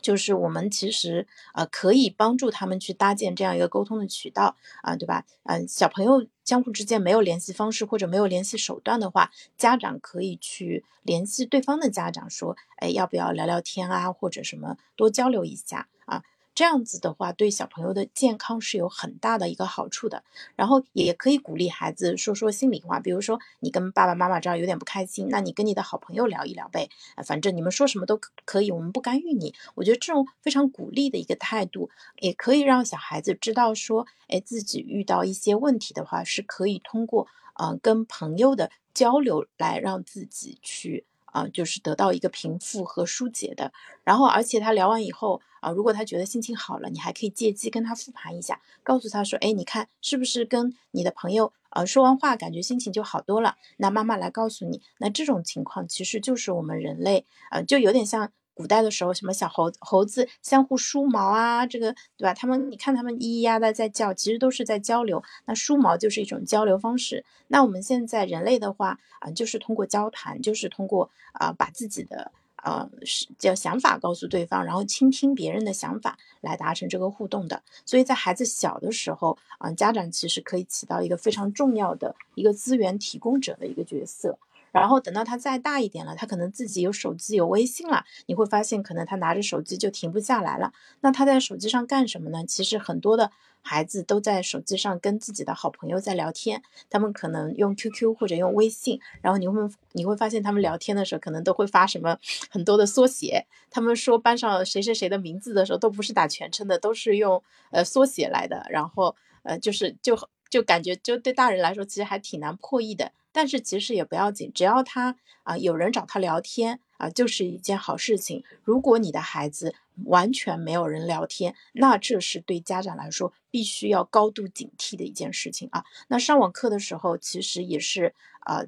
[0.02, 5.26] 就是我们其实呃可以帮助他们去搭建这样一个沟通的渠道啊，对吧？
[5.44, 16.24] 嗯，小朋友相互之间没有联系方式或者没有联系手段的话，家长可以去联系对方的家长，说，哎，要不要聊聊天啊，或者什么多交流一下啊。
[16.56, 20.24] 这样子的话，对小朋友的健康是有很大的一个好处的。
[20.56, 26.90] 然后也可以鼓励孩子说说心里话，比如说你跟爸爸妈妈这儿有点不开心，那你跟你的好朋友聊一聊呗。
[27.26, 29.54] 反正你们说什么都可以，我们不干预你。
[29.76, 31.90] 我觉得这种非常鼓励的一个态度，
[32.20, 41.06] 也可以让小孩子知道说，哎，自己遇到一些问题的话，是可以通过呃跟朋友的交流来让自己去。
[41.36, 43.74] 啊，就是得到一个平复和疏解的。
[44.06, 53.58] 然后，而且他聊完以后啊，如果他觉得心情好了，你还可以借机跟他复盘一下，告诉他说，哎，你看是不是跟你的朋友呃说完话，感觉心情就好多了？
[53.76, 58.32] 那妈妈来告诉你，那这种情况其实就是我们人类呃，就有点像。
[58.56, 62.34] 古代的时候，什么小猴猴子相互梳毛啊，这个对吧？
[62.34, 65.22] 他们你看他们咿咿呀呀在叫，其实都是在交流。
[65.46, 67.26] 那梳毛就是一种交流方式。
[67.50, 72.32] 那我们现在人类的话啊，就是通过交谈，就是通过啊把自己的
[72.64, 77.62] 呃是叫想法告诉对方，然后倾听别人的想法来达成这个互动的。
[77.86, 84.40] 所以在孩子小的时候啊，家长其实可以起到一个非常重要的一个资源提供者的一个角色。
[84.76, 90.74] 然后等到他再大一点了，他可能自己有手机有微信了，你会发现可能他拿着手机就停不下来了。
[91.00, 92.44] 那他在手机上干什么呢？
[92.46, 99.60] 其实很多的孩子都在手机上跟自己的好朋友在聊天，他们可能用 QQ 或者用微信，然后你会
[99.94, 102.18] 你会发现他们聊天的时候可能都会发什么
[102.50, 103.46] 很多的缩写。
[103.72, 108.66] 他们说班上谁谁谁的名字的时候都不是打全称的，都是用呃缩写来的。
[108.70, 110.18] 然后呃就是就
[110.50, 113.14] 就感觉就对大人来说其实还挺难破译的。
[113.36, 118.46] 但是其实也不要紧，只要他啊有人找他聊天啊，就是一件好事情。
[118.64, 125.84] 如果你的孩子完全没有人聊天，那这是对家长来说必须要高度警惕的一件事情啊。
[126.08, 128.64] 那上网课的时候，其实也是啊，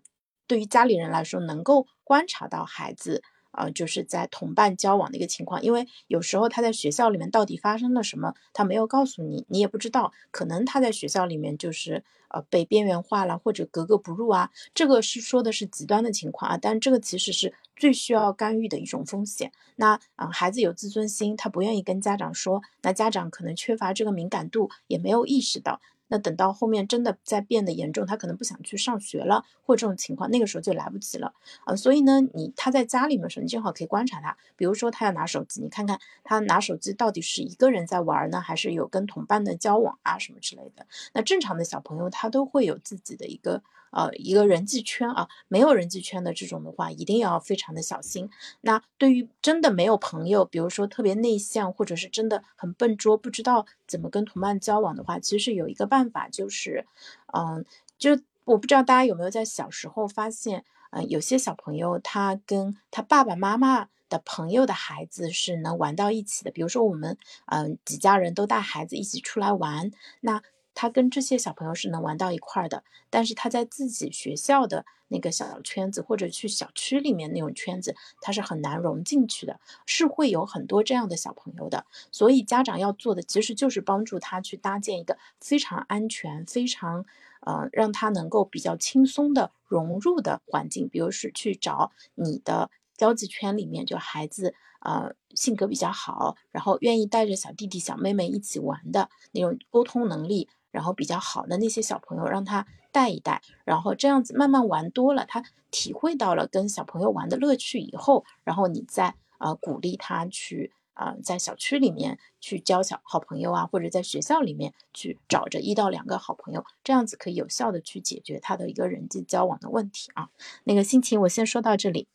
[0.45, 3.23] 对于家里人来说，能够观察到孩子。
[3.58, 19.52] 呃，就是在同伴交往的一个情况，因为有时候他在学校里面到底发生了什么，他没有告诉你，你也不知道，可能他在学校里面就是呃被边缘化了，或者格格不入啊，这个是说的是极端的情况啊，但这个其实是最需要干预的一种风险。
[19.76, 25.82] 那啊，孩子有自尊心，他不愿意跟家长说，那家长可能缺乏这个敏感度，也没有意识到。
[26.08, 31.34] 那等到后面真的在变得严重，他可能不想去上学了，或这种情况，那个时候就来不及了
[31.65, 31.76] 啊。
[31.76, 40.86] 所以呢，你他在家里面的时候，你正好可以观察他，比如说他要拿手机，你看看他拿手机到底是一个人在玩呢，还是有跟同伴的交往啊什么之类的。
[41.13, 43.63] 那正常的小朋友他都会有自己的一个。
[43.97, 48.29] 呃，一个人际圈啊，没有人际圈的这种的话，一定要非常的小心。
[48.62, 56.86] 那对于真的没有朋友，比如说特别内向，或者是真的很笨拙，不知道怎么跟同伴交往的话，其实有一个办法，就是，
[57.33, 57.65] 嗯，
[57.97, 66.51] 就我不知道大家有没有在小时候发现，嗯，有些小朋友他跟他爸爸妈妈的朋友的孩子是能玩到一起的。
[66.51, 69.89] 比如说我们，嗯，几家人都带孩子一起出来玩，
[70.21, 70.43] 那。
[70.79, 81.87] 他跟这些小朋友是能玩到一块儿的，但是他在自己学校的那个小圈子，或者去小区里面那种圈子，他是很难融进去的，是会有很多这样的小朋友的。
[82.11, 87.03] 所以家长要做的其实就是帮助他去搭建一个非常安全、非常
[87.41, 100.47] 呃让他能够比较轻松的融入的环境，比如是去找你的交际圈里面就孩子呃性格比较好，然后愿意带着小弟弟小妹妹一起玩的那种沟通能力。
[100.77, 120.29] 然后比较好的那些小朋友，让他带一带，然后这样子慢慢玩多了，他体会到了跟小朋友玩的乐趣以后，然后你再呃鼓励他去啊在小区里面去交小好朋友啊，或者在学校里面去找着一到两个好朋友，这样子可以有效的去解决他的一个人际交往的问题啊。
[120.65, 122.07] 那个心情我先说到这里。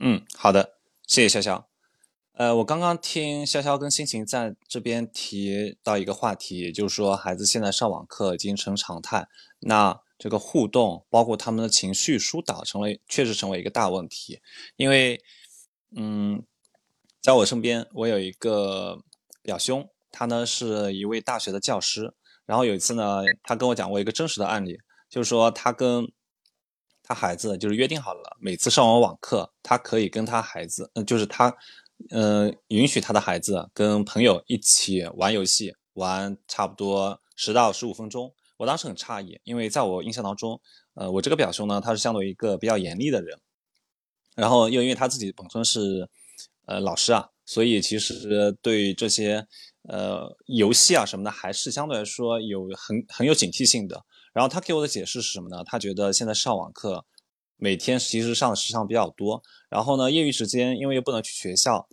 [0.00, 0.74] 嗯，好的，
[1.06, 1.75] 谢谢潇潇。
[2.36, 9.26] 呃，我刚刚听潇潇跟心情在这边提到一个话题，也就是说，孩子现在上网课已经成常态，
[9.60, 14.38] 那这个互动，包括他们的情绪疏导，成为确实成为一个大问题。
[14.76, 15.18] 因为，
[15.96, 16.44] 嗯，
[17.22, 18.98] 在我身边，我有一个
[19.40, 22.12] 表兄，他呢是一位大学的教师，
[22.44, 24.76] 然后有一次呢，他跟我讲过一个真实的案例，
[25.08, 26.06] 就是说他跟
[27.02, 31.56] 他孩子就是约定好了，每次上完网课，他可以跟他孩子，嗯，就是他。
[32.10, 38.32] 嗯，允许他的孩子跟朋友一起玩游戏，玩差不多十到十五分钟。
[38.58, 40.60] 我当时很诧异，因为在我印象当中，
[40.94, 43.38] 呃，我这个表兄呢，他是相对一个比较严厉的人。
[44.34, 46.08] 然后又因为他自己本身是
[46.66, 49.46] 呃老师啊，所以其实对这些
[49.88, 54.04] 呃游戏啊什么的，还是相对来说有很很有警惕性的。
[54.32, 55.64] 然后他给我的解释是什么呢？
[55.64, 57.04] 他觉得现在上网课。
[57.56, 61.88] 每天其实上的时长比较多，然后呢，业余时间因为又不能去学校，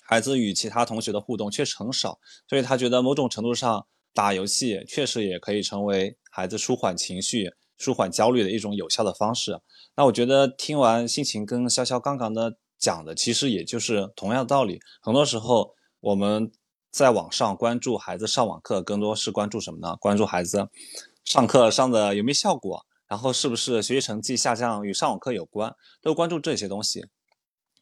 [0.00, 2.18] 孩子与其他同学的互动确实很少，
[2.48, 9.60] 所以他觉得某种程度上打游戏确实也可以成为孩子舒缓情绪、舒缓焦虑的一种有效的方式。
[9.94, 14.80] 那我觉得听完心情跟潇潇刚刚的讲的，其实也就是同样的道理。
[15.00, 16.50] 很多时候我们
[16.90, 19.96] 在网上关注孩子上网课，更多是关注什么呢？
[19.96, 20.68] 关注孩子
[21.24, 22.84] 上课上的有没有效果。
[23.12, 25.70] 然后是不是学习成绩下降与上网课有关，
[26.00, 27.04] 都关注这些东西，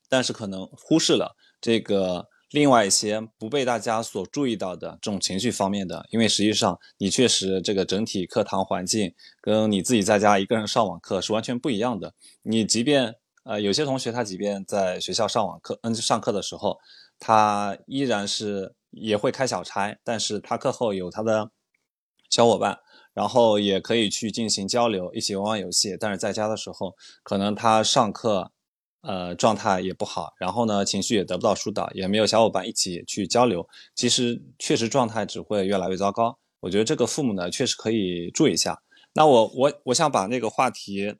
[0.08, 12.12] 但是可能忽视了这个另外一些不被大家所注意到的这种情绪方面的，因为实际上你确实这个整体课堂环境跟你自己在家一个人上网课是完全不一样的。
[12.42, 13.14] 你即便
[13.44, 16.76] 呃有些同学他即便在学校上网课嗯上课的时候，
[17.20, 21.52] 他依然是也会开小差，但是他课后有他的
[22.28, 22.80] 小伙伴。
[23.20, 25.94] 然后也可以去进行交流，一起玩玩游戏。
[26.00, 28.50] 但是在家的时候，可能他上课，
[29.02, 33.68] 呃，状态也不好，然后呢，情绪也得不到疏导，也没有小伙伴一起去交流。
[33.94, 36.38] 其实确实状态只会越来越糟糕。
[36.60, 38.80] 我觉得这个父母呢，确实可以注意一下。
[39.12, 41.14] 那我我我想把那个话题，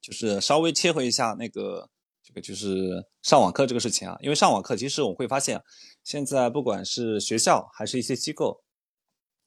[0.00, 1.88] 就是稍微切回一下那个
[2.24, 5.62] 这个就是上网课这个事情啊，因为上网课其实我会发现，
[6.02, 8.64] 现在不管是学校还是一些机构。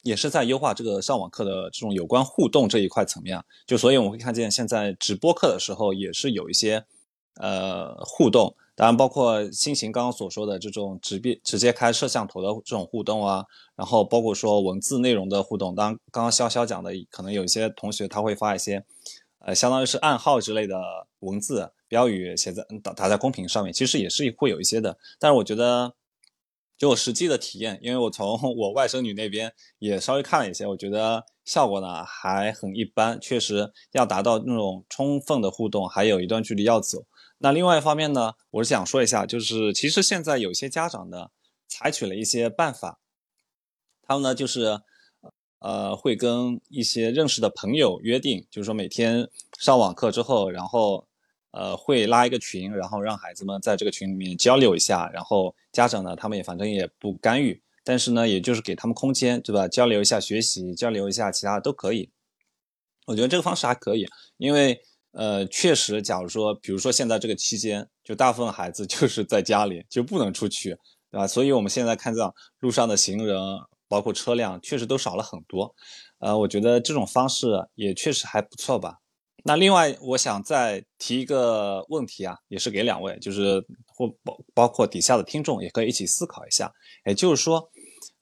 [0.06, 6.86] 也是在优化这个上网课的这种有关互动这一块层面，就所以我们会看见现在直播课的时候也是有一些
[7.38, 13.44] 呃互动，当然包括新型刚刚所说的这种直接直接开摄像头的这种互动啊，
[13.76, 18.86] 然后包括说文字内容的互动，当刚刚潇潇讲的，可能有一些同学他会发一些
[19.40, 20.80] 呃相当于是暗号之类的
[21.22, 25.96] 文字标语写在打打在公屏上面，其实也是会有一些的，但是我觉得。
[26.78, 33.20] 就我实际的体验，因为我从 我外甥女那边也稍微看了一些，我觉得效果呢还很一般。
[33.22, 37.06] 确实要达到那种充分的互动，还有一段距离要走。
[37.38, 41.28] 那另外一方面呢，我是想说一下，就是其实现在有些家长呢，
[41.68, 43.00] 采取了一些办法，
[44.02, 44.82] 他们呢就是
[45.60, 51.08] 呃会跟一些认识的朋友约定，就是说每天上网课之后，然后。
[51.56, 59.66] 呃，会拉一个群，然后让孩子们在这个群里面交流一下，然后家长呢，他们也反正也不干预，但是呢，也就是给他们空间，对吧？
[59.66, 62.10] 交流一下学习，交流一下其他都可以。
[63.08, 64.06] 我觉得这个方式还可以，
[64.38, 64.78] 因为
[65.14, 70.78] 呃，确实，假如说，比如说现在这个期间，就大部分孩子 就是在家里，就不能出去，
[71.10, 71.26] 对吧？
[71.26, 73.40] 所以我们现在看到路上的行人，
[73.88, 75.74] 包括车辆，确实都少了很多。
[76.20, 79.00] 呃，我觉得这种方式也确实还不错吧。
[79.48, 86.74] 那另外，我想再提一个问题啊，也是给两位，就是或包包括底下的听众，也可以一起思考一下。
[87.06, 87.70] 也就是说，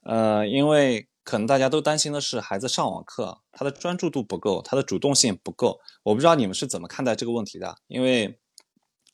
[0.02, 5.80] 呃，因为可能大家都担心的是孩子上网课，他的专注度不够，他的主动性不够。
[6.02, 7.74] 我不知道你们是怎么看待这个问题的？
[7.86, 8.38] 因为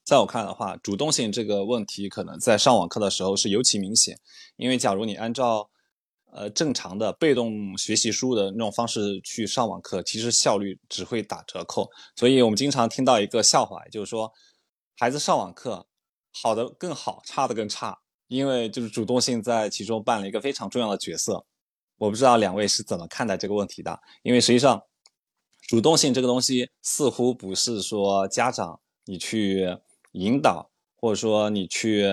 [0.04, 4.18] 在我看的话，主动性这个问题可能在上网课的时候是尤其明显。
[4.56, 5.70] 因为假如你按照
[6.32, 11.88] 呃，正常的被动学习书的那种方式去上网课，其实效率只会打折扣。
[12.16, 14.32] 所以我们经常听到一个笑话，就是说
[14.96, 15.86] 孩子上网课
[16.32, 21.44] 好的更好，差的更差，因为就是主动性在其中扮了一个非常重要的角色。
[21.98, 23.98] 我不知道两位是怎么看待这个问题的？
[24.22, 24.80] 因为实际上
[25.68, 29.66] 主动性这个东西似乎不是说家长你去
[30.12, 32.06] 引导，或者说你去。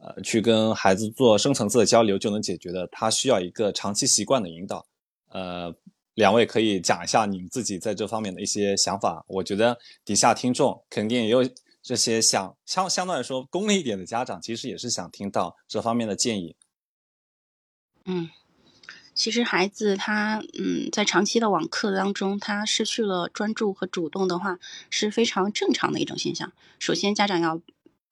[0.00, 4.86] 呃，去跟孩子做深层次的交流就能解决的，他需要一个长期习惯的引导。
[5.30, 5.74] 呃，
[6.14, 9.24] 两位可以讲一下你们自己在这方面的一些想法。
[9.26, 11.44] 我觉得底下听众肯定也有
[11.82, 16.54] 这些想相相对来说功利一点的家长，其实也是想听到这方面的建议。
[18.04, 18.30] 嗯，
[19.14, 24.58] 其实孩子他嗯在长期的网课当中，他失去了专注和主动的话，
[24.90, 26.52] 是非常正常的一种现象。
[26.78, 27.60] 首先，家长要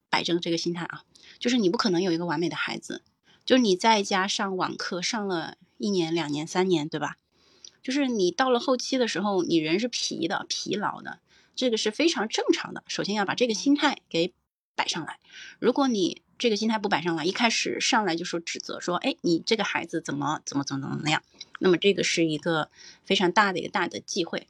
[0.09, 1.03] 摆正这个心态啊。
[1.39, 3.01] 就是你不可能有一个完美的孩子，
[3.45, 7.17] 就是你在家上网课上了一年、两年、三年，对吧？
[7.83, 11.19] 就是你到了后期的时候，你人是疲的、疲劳的，
[11.55, 12.83] 这个是非常正常的。
[12.87, 14.33] 首先要把这个心态给
[14.75, 15.19] 摆上来。
[15.59, 21.23] 如果你这个心态不摆上来，一开始上来就说指责说，哎，你这个孩子怎么怎么怎么怎么样，
[21.59, 22.69] 那么这个是一个
[23.05, 24.47] 非常大的一个大的忌讳，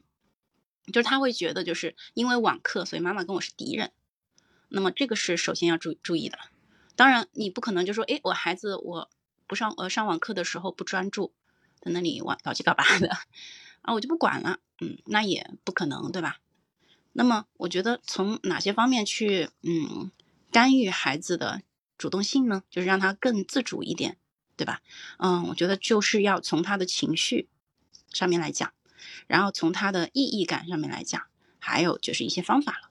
[0.91, 3.91] 就是他会觉得就是因为网课，所以妈妈跟我是敌人。
[4.69, 6.39] 那么这个是首先要注注意的。
[6.97, 9.09] 当然，你不可能就说，哎，我孩子我
[9.45, 11.31] 不上呃上网课的时候不专注，
[11.79, 13.09] 在那里玩搞七搞八的，
[13.83, 16.39] 啊，我就不管了，嗯，那也不可能，对吧？
[17.13, 20.11] 那么，我觉得从哪些方面去嗯
[20.51, 21.61] 干预孩子的
[21.99, 22.63] 主动性呢？
[22.71, 24.17] 就是让他更自主一点，
[24.55, 24.81] 对吧？
[25.19, 27.47] 嗯，我觉得就是要从他的情绪
[28.11, 28.73] 上面来讲，
[29.27, 31.21] 然后从他的意义感上面来讲，
[31.59, 32.89] 还有就是一些方法了。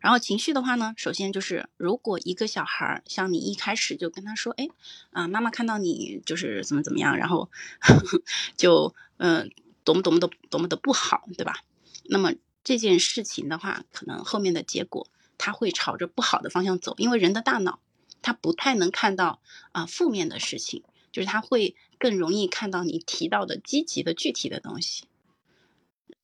[0.00, 4.68] 然后情绪的话呢，首先就是如果一个小孩儿像你一开始就跟他说，哎，
[5.12, 7.50] 啊，妈妈看到你就是怎么怎么样，然后
[8.56, 9.50] 就嗯，
[9.84, 11.62] 多么多么的多么的不好，对吧？
[12.04, 12.32] 那么
[12.64, 15.06] 这件事情的话，可能后面的结果
[15.38, 17.78] 他会朝着不好的方向走，因为人的大脑
[18.22, 19.40] 他不太能看到
[19.72, 20.82] 啊负面的事情，
[21.12, 25.04] 就是他会更容易看到你提到的积极的具体的东西。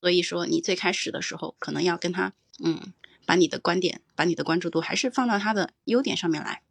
[0.00, 2.92] 所以说你最开始的时候可能要跟他，嗯，
[3.26, 6.62] 把你的观点，把你的关注度还是放到他的优点上面来。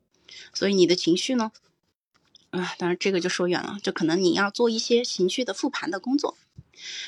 [0.54, 1.52] 所以你的情绪呢，
[2.50, 6.36] 啊，当然这个就说远了，就可能你要做一些情绪的复盘的工作。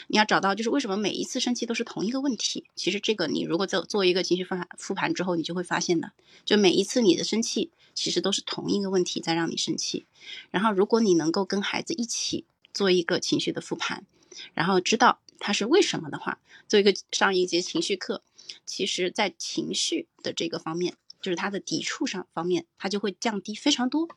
[0.07, 2.65] 你要找到就是为什么每一次生气都是同一个问题。
[2.75, 6.13] 其实这个你如果做做一个情绪复盘复盘之后，你就会发现的，
[6.45, 10.05] 就每一次你的生气其实都是同一个问题在让你生气。
[10.51, 14.05] 然后如果你能够跟孩子一起做一个情绪的复盘，
[14.53, 16.39] 然后知道他是为什么的话，
[16.69, 18.23] 做一个上一节情绪课，
[18.65, 24.07] 其实在情绪的这个方面，就是他的抵触上方面，他就会降低非常多。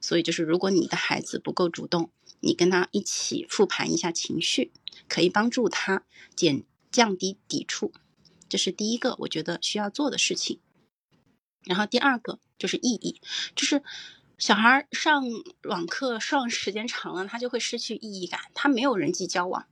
[0.00, 2.10] 所以就是如果你的孩子不够主动，
[2.40, 4.72] 你跟他一起复盘一下情绪。
[5.08, 6.04] 可以帮助他
[6.36, 7.92] 减降低抵触，
[8.48, 10.60] 这是第一个我觉得需要做的事情。
[11.64, 13.20] 然后第二个就是意义，
[13.56, 13.82] 就是
[14.38, 15.24] 小孩上
[15.64, 19.66] 网课上时间长了，他就会失去意义感，他没有人际交往，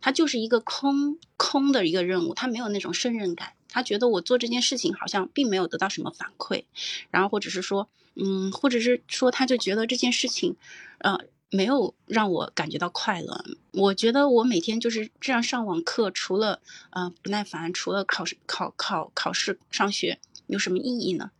[0.00, 6.64] 他就是一个空空的一个任务，他没有那种胜任感，他觉得我做这件事情好像并没有得到什么反馈，
[7.10, 10.56] 然后或者是说，嗯，或者是说他就觉得这件事情，
[10.98, 11.18] 呃。
[11.50, 13.42] 没有让我感觉到快乐。
[13.72, 16.60] 我觉得我每天就是这样上网课，除了
[16.90, 21.30] 呃不耐烦，除了考试考考考试上学，有什么意义呢？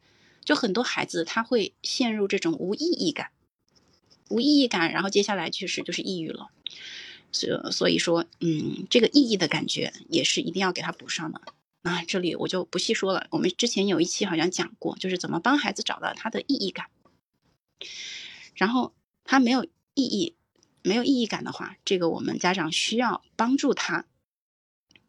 [0.43, 3.29] 就很多孩子他会陷入这种无意义感，
[4.31, 6.49] 无意义感，然后接下来确实就是抑郁了。
[7.33, 11.41] 所所以说，嗯，这个意义的感觉也是一定要给他补上的。
[11.83, 13.27] 啊，这里我就不细说了。
[13.31, 16.87] 我们之前有一期好像讲过，就是怎么帮孩子找到他的意义感。
[18.55, 19.67] 然后他没有。
[19.95, 20.37] 意义
[20.85, 24.07] 没有意义感的话，这个我们家长需要帮助他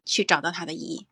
[0.03, 1.05] 去找到他的意义，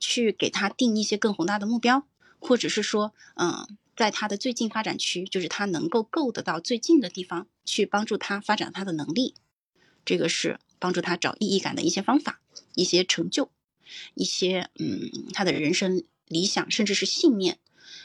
[0.00, 2.08] 去给他定一些更宏大的目标，
[2.40, 9.36] 或者是说，嗯，在他的最近发展区，就是他能够够得到最近的地方，去帮助他发展他的能力。
[10.04, 12.40] 这个是帮助他找意义感的一些方法，
[12.74, 13.50] 一些成就，
[14.14, 17.58] 一些嗯，他的人生理想，甚至是信念。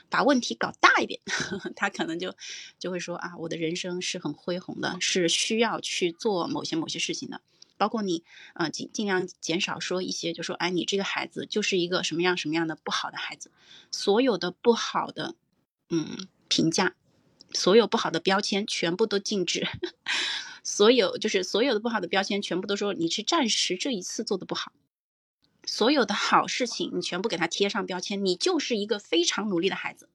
[0.10, 1.20] 把问题搞大一点，
[1.76, 2.36] 他可能就
[2.80, 7.42] 就会说啊，我的人生是很恢宏的，是需要去做某些某些事情的。
[7.78, 8.24] 包括你，
[8.56, 13.52] 呃，尽尽量减少说一些，就说哎，你这个孩子就是一个什么样什么样的不好的孩子，
[13.92, 15.36] 所有的不好的，
[15.90, 16.96] 嗯，评价，
[17.54, 19.68] 所有不好的标签全部都禁止，
[20.68, 24.74] 所有就是所有的不好的标签全部都说你是暂时这一次做的不好。
[25.66, 30.10] 所有的好事情，你全部给他贴上标签，你就是一个非常努力的孩子，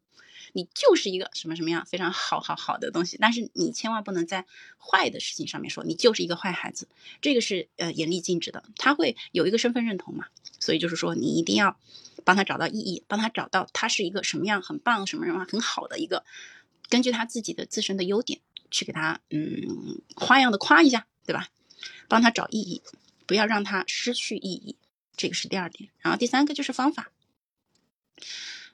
[0.53, 3.17] 你就是一个什么什么样非常好好好的东西。
[3.19, 4.45] 但是你千万不能在
[4.79, 6.87] 坏的事情上面说你就是一个坏孩子，
[7.23, 8.63] 这个是呃严厉禁止的。
[8.77, 10.27] 他会有一个身份认同嘛，
[10.61, 11.79] 所以就是说你一定要
[12.25, 16.27] 帮他找到意义，帮他找到他是一个什么样很棒、什么什么很好的一个，
[16.91, 18.41] 根据他自己的自身的优点
[18.73, 21.47] 去给他嗯花样的夸一下，对吧？
[22.09, 22.83] 帮他找意义，
[23.27, 24.77] 不要让他失去意义。
[25.17, 27.13] 这个是第二点，然后第三个就是方法。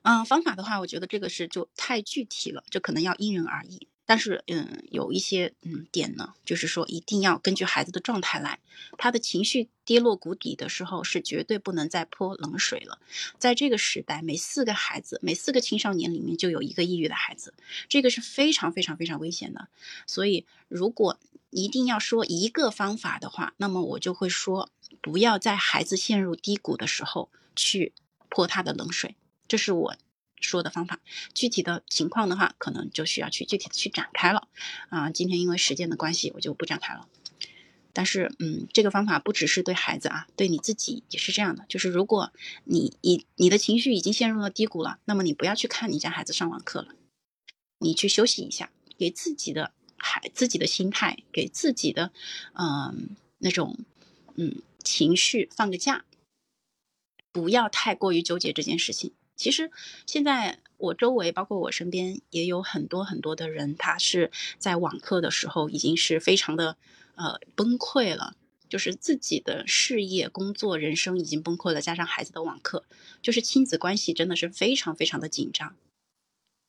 [0.02, 3.88] 嗯，方法的话，我觉得这个是就太具体了，就可能要因人而异。
[4.08, 8.58] 但是，嗯，有一些嗯点呢，就是说一定要根据孩子的状态来。
[8.96, 12.98] 他的情绪跌落谷底的时候，是绝对不能再泼冷水了。
[13.38, 17.52] 在这个时代，每四个孩子，每四个青少年里面就有一个抑郁的孩子，
[17.90, 19.68] 这个是非常非常非常危险的。
[20.06, 24.70] 所以，如果一定要说一个方法的话，那么我就会说。
[25.02, 27.92] 不要在孩子陷入低谷的时候去
[28.28, 29.14] 泼他的冷水，
[29.46, 29.96] 这是我
[30.40, 31.00] 说的方法。
[31.34, 34.48] 具体的情况的话，可能就需要去具体的去展开了。
[34.88, 37.08] 啊，今天因为时间的关系，我就不展开了。
[37.92, 41.64] 但是，嗯，这个方法不只是对孩子啊，对你自己也是这样的。
[41.68, 42.32] 就是如果
[42.64, 46.94] 你你你的情绪已经陷入了低谷了，那么你不要去看你家孩子上网课了，
[47.78, 52.12] 你去休息一下，给自己的孩自己的心态，给自己的
[52.54, 53.78] 嗯那种
[54.36, 54.62] 嗯。
[54.84, 56.06] 情绪放个假，
[57.30, 59.12] 不要太过于纠结这件事情。
[59.38, 59.70] 其实
[60.04, 66.76] 现在我周围，包括我身边，也有很多很多的人，他是在网课的时候已经是非常的
[67.14, 68.36] 呃崩溃了，
[68.68, 72.84] 就是自己的事业、工作、人生已经崩溃了，加上孩子的网课，
[73.22, 75.74] 就是亲子关系真的是非常非常的紧张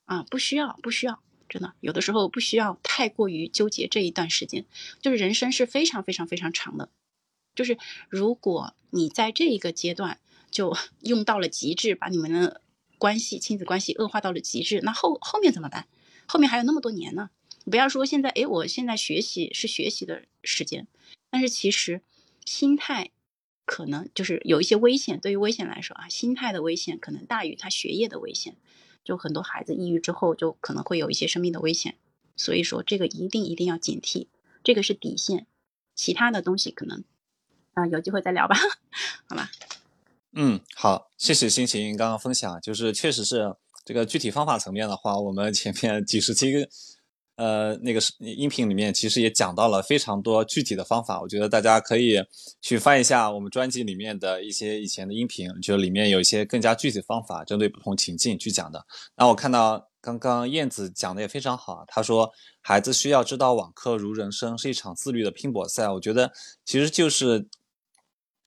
[0.05, 0.23] 啊！
[0.29, 4.65] 不需要，不需要，真的有的时候不需要太过于纠结这一段时间，
[5.01, 6.89] 就是人生是非常非常非常长的。
[7.55, 10.19] 就是如果你在这一个阶段
[10.51, 12.61] 就 用到了极致，把你们的
[12.97, 15.87] 关系、亲子关系恶化到了极致，那后后面怎么办？
[16.27, 17.29] 后面还有那么多年呢。
[17.69, 20.87] 不要说现在，哎，我现在学习是学习的时间，
[21.29, 22.01] 但是其实
[22.45, 23.11] 心态
[23.65, 25.19] 可能就是有一些危险。
[25.19, 28.55] 对于危险来说啊，心态的危险可能大于他学业的危险。
[29.03, 31.95] 就很多孩子抑郁之后，就可能会有一些生命的危险。
[32.35, 34.27] 所以说，这个一定一定要警惕，
[34.63, 35.47] 这个是底线。
[35.95, 37.03] 其他的东西可能。
[37.73, 38.55] 啊，有机会再聊吧，
[39.27, 39.51] 好吧？
[40.33, 46.67] 嗯，好，谢谢心情刚刚分享，就是确实是这个具体方法层面的话，我们前面几十期。
[47.35, 52.21] 呃，那个是音频里面其实也讲到了非常多具体的方法，我觉得大家可以
[52.61, 58.85] 去翻一下我们专辑里面的一些以前的音频，就里面有一些更加具体方法，针对不同情境去讲的。
[59.15, 65.87] 那我看到刚刚燕子讲的也非常好，她说孩子需要知道网课如人生，是一场自律的拼搏赛。
[65.87, 66.29] 我觉得
[66.65, 67.47] 其实就是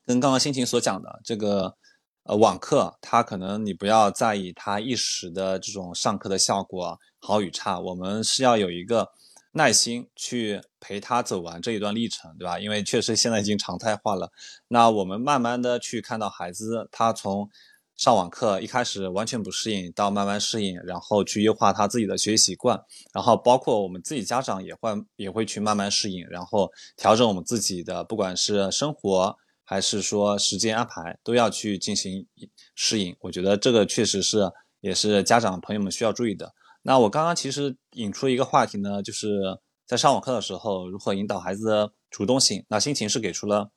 [0.07, 1.77] 跟刚刚心情所讲的这个。
[2.25, 9.09] 呃，网课它可能你不要在意它一时的这种上课的效果好与差，我们是要有一个
[9.55, 12.61] 耐心去陪他走完这一段历程，对吧？
[12.61, 14.31] 因为确实现在已经常态化了。
[14.69, 17.51] 那我们慢慢的去看到孩子，他从
[17.97, 22.81] 上网课一开始完全不适应，到慢慢适应，然后去优化他自己的学习习惯，
[23.13, 29.37] 然后包括我们自己家长也会也会去慢慢适应，然后调整我们自己的不管是生活。
[29.73, 32.27] 还是说时间安排都要去进行
[32.75, 34.53] 适应，我觉得这个确实是
[34.83, 36.53] 也是家长朋友们需要注意的。
[36.83, 42.63] 那我刚刚其实引出一个话题呢，就是在上网课的时候如何引导孩子的主动性。
[42.69, 43.71] 那心情是给出了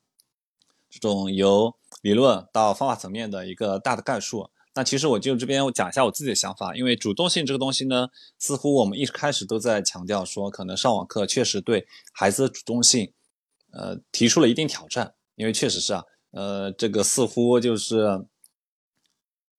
[0.90, 4.50] 这种由理论到方法层面的一个大的概述。
[4.74, 13.10] 那其实我就这边我讲一下我自己的想法，因为主动性这个东西呢，似乎我们一开始都在强调说，可能上网课确实对孩子的主动性，
[13.72, 15.14] 呃，提出了一定挑战。
[15.36, 18.26] 因为确实是啊，呃，这个似乎就是，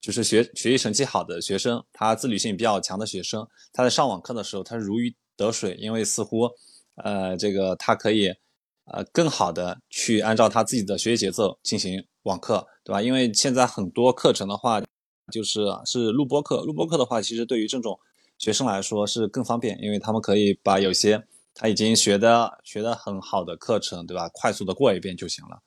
[0.02, 6.50] 就是学学习成绩好的学生，他自律性比较强的学生，他在上网课的时候，他如鱼得水，因为似乎，
[6.96, 8.34] 呃，这个他可以，
[8.86, 13.02] 呃，更好的去按照他自己的学习节奏进行网课，对吧？
[13.02, 14.82] 因为现在很多课程的话，
[15.32, 18.00] 就是是录播课，录播课的话，其实对于这种
[18.40, 21.24] 学生来说是更方便，因为他们可以把有些。
[21.60, 24.30] 他已经学的学的很好的课程，对吧？
[24.32, 25.60] 快速的过一遍就行了。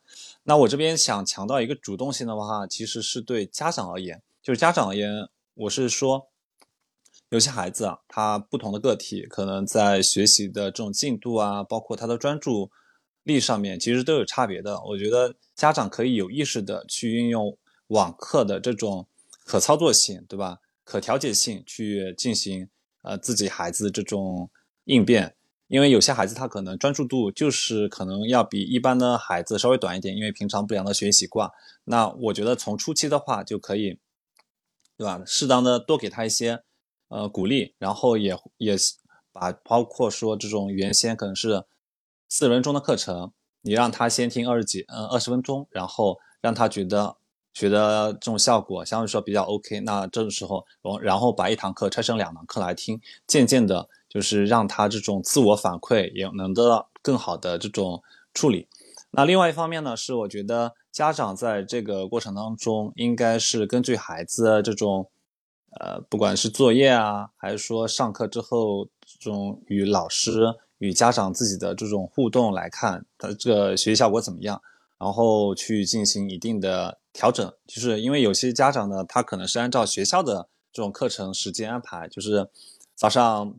[0.44, 6.28] 那我这边想强调一个主动性的话，其实是对家长而言，就是家长而言，我是说，
[7.30, 12.70] 有些孩子啊，他不同的个体，可能在学习的这种进度啊，包括他的专注
[13.24, 14.80] 力上面，其实都有差别的。
[14.84, 19.08] 我觉得家长可以有意识的去运用网课的这种
[19.44, 20.60] 可操作性，对吧？
[20.84, 22.68] 可调节性去进行
[23.02, 24.48] 呃自己孩子这种
[24.84, 25.34] 应变。
[25.70, 31.48] 因为有些孩子他可能专注度就是可能要比一般的孩子稍微短一点，因为平常不良的学习习惯。
[31.84, 34.00] 那我觉得从初期的话就可以，
[34.98, 35.22] 对吧？
[35.24, 36.64] 适当的多给他一些
[37.06, 38.76] 呃鼓励，然后也也
[39.30, 41.64] 把包括说这种原先可能是
[42.28, 47.16] 四十分钟的课程，你让他先听二十几嗯二十分钟，然后让他觉得
[47.54, 49.78] 觉得这种效果相对说比较 OK。
[49.82, 50.66] 那这个时候，
[51.00, 53.88] 然后把一堂课拆成两堂课来听，渐渐的。
[54.10, 58.02] 就是让他这种自我反馈也能得到更好的这种
[58.34, 58.66] 处理。
[59.12, 65.08] 那另外一方面呢，是我觉得家长在这个过程当中，应该是根据孩子这种，
[65.80, 74.60] 呃，不管是作业啊，还是说上课之后这种与老师、与家长自己的这种互动来看，他这个学习效果怎么样，
[74.98, 77.52] 然后去进行一定的调整。
[77.66, 82.48] 就是因为有些家长呢，他可能是按照学校的这种课程时间安排，就是
[82.94, 83.54] 早上。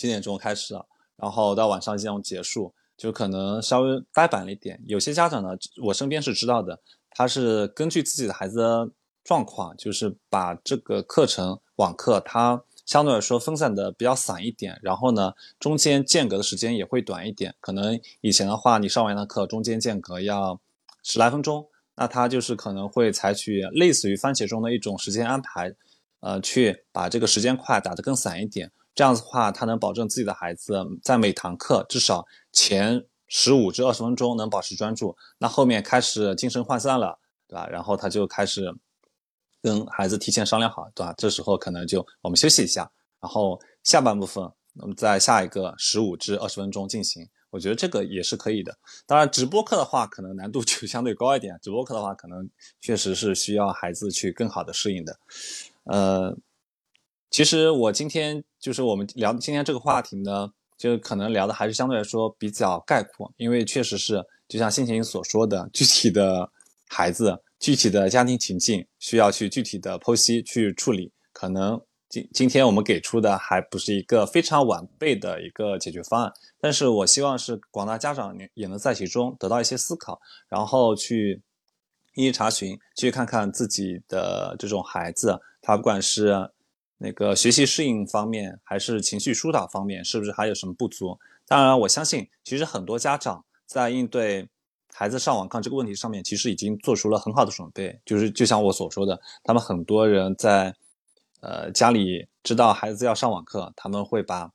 [0.00, 0.74] 七点钟开始，
[1.16, 4.82] 然后到晚上几点钟结束，就可能稍微呆板了一点。
[4.86, 5.50] 有些家长呢，
[5.82, 6.80] 我身边是知道的，
[7.10, 8.90] 他是根据自己的孩子的
[9.22, 17.54] 状况，就是把这个课程网课，它相对来说分散的比较散一点，然后呢，中间间隔的时间也会短一点。
[17.60, 20.58] 可能以前的话，你上完的课中间间隔要
[21.02, 25.74] 十来分钟，那他就是可能会采取类似于番茄钟的一种时间安排，
[26.20, 28.72] 呃，去把这个时间块打得更散一点。
[28.94, 35.16] 这样子的话，他能保证自己的孩子在每堂课至少前十五至二十分钟能保持专注。
[35.38, 37.18] 那后面开始精神涣散了，
[37.48, 37.66] 对吧？
[37.68, 38.74] 然后他就开始
[39.62, 41.14] 跟孩子提前商量好，对吧？
[41.16, 44.44] 这时候可能就我们休息一下，然后下半部分
[44.80, 47.26] 我们在下一个十五至二十分钟进行。
[47.50, 48.76] 我觉得这个也是可以的。
[49.06, 51.58] 当然，直播课的话可能难度就相对高一点。
[51.62, 55.18] 直播课的话，可能确实是需要孩子去更好的适应的。
[55.84, 56.36] 呃。
[57.30, 66.50] 其实我今天就是我们聊今天这个话题呢，就可能聊的还是相对来说比较概括，因为确实是就像先前所说的，具体的
[66.88, 71.12] 孩子、具体的家庭情境需要去具体的剖析去处理。
[71.32, 81.40] 可能今今天我们给出的还不是一个非常完备的一个解决方案，但是我希望是广大家长也也能在其中得到一些思考，然后去
[82.16, 86.50] 一一查询，去看看自己的这种孩子，他不管是。
[87.02, 91.18] 那个学习适应方面，还是情绪疏导方面，是不是还有什么不足？
[91.46, 94.46] 当然，我相信其实很多家长在应对
[94.92, 97.98] 孩子上网课这个问题上面，其实已经做出了很好的准备。
[98.04, 100.74] 就是就像我所说的，他们很多人在
[101.40, 104.52] 呃家里知道孩子要上网课，他们会把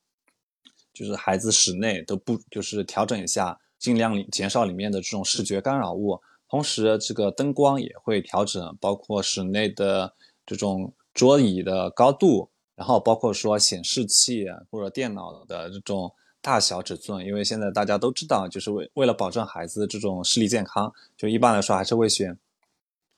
[0.94, 6.22] 就是孩子室内都不就是调整一下，尽量减少里面的这种视觉干扰物。
[6.48, 10.14] 同时，这个灯光也会调整，包括室内的
[10.46, 17.26] 这种桌椅的高度，然后包括说显示器或者电脑的这种大小尺寸。
[17.26, 22.38] 因为现在大家都知道，就是为为了保证孩子这种视力健康，就一般来说还是会选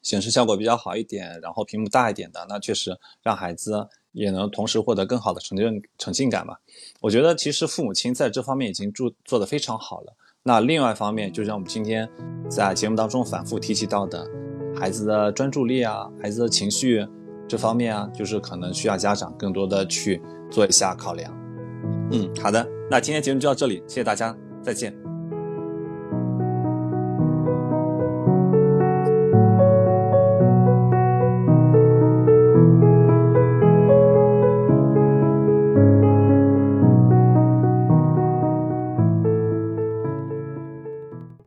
[0.03, 2.45] 显示效果比较好一点，然后屏幕大一点的。
[2.47, 5.65] 那确实让孩子也能同时获得更好的成就
[5.97, 6.55] 成就感嘛。
[7.01, 10.15] 我觉得其实父母亲在这方面已经做做得非常好了。
[10.43, 12.07] 那另外一方面，就像我们今天
[12.49, 14.25] 在节目当中反复提及到的，
[14.79, 17.05] 孩子的专注力啊，孩子的情绪
[17.47, 20.21] 这方面啊，就是可能需要家长更多的去
[20.51, 21.31] 做一下考量。
[22.11, 25.06] 嗯，好的，那今天节目就到这里，谢谢大家，再见。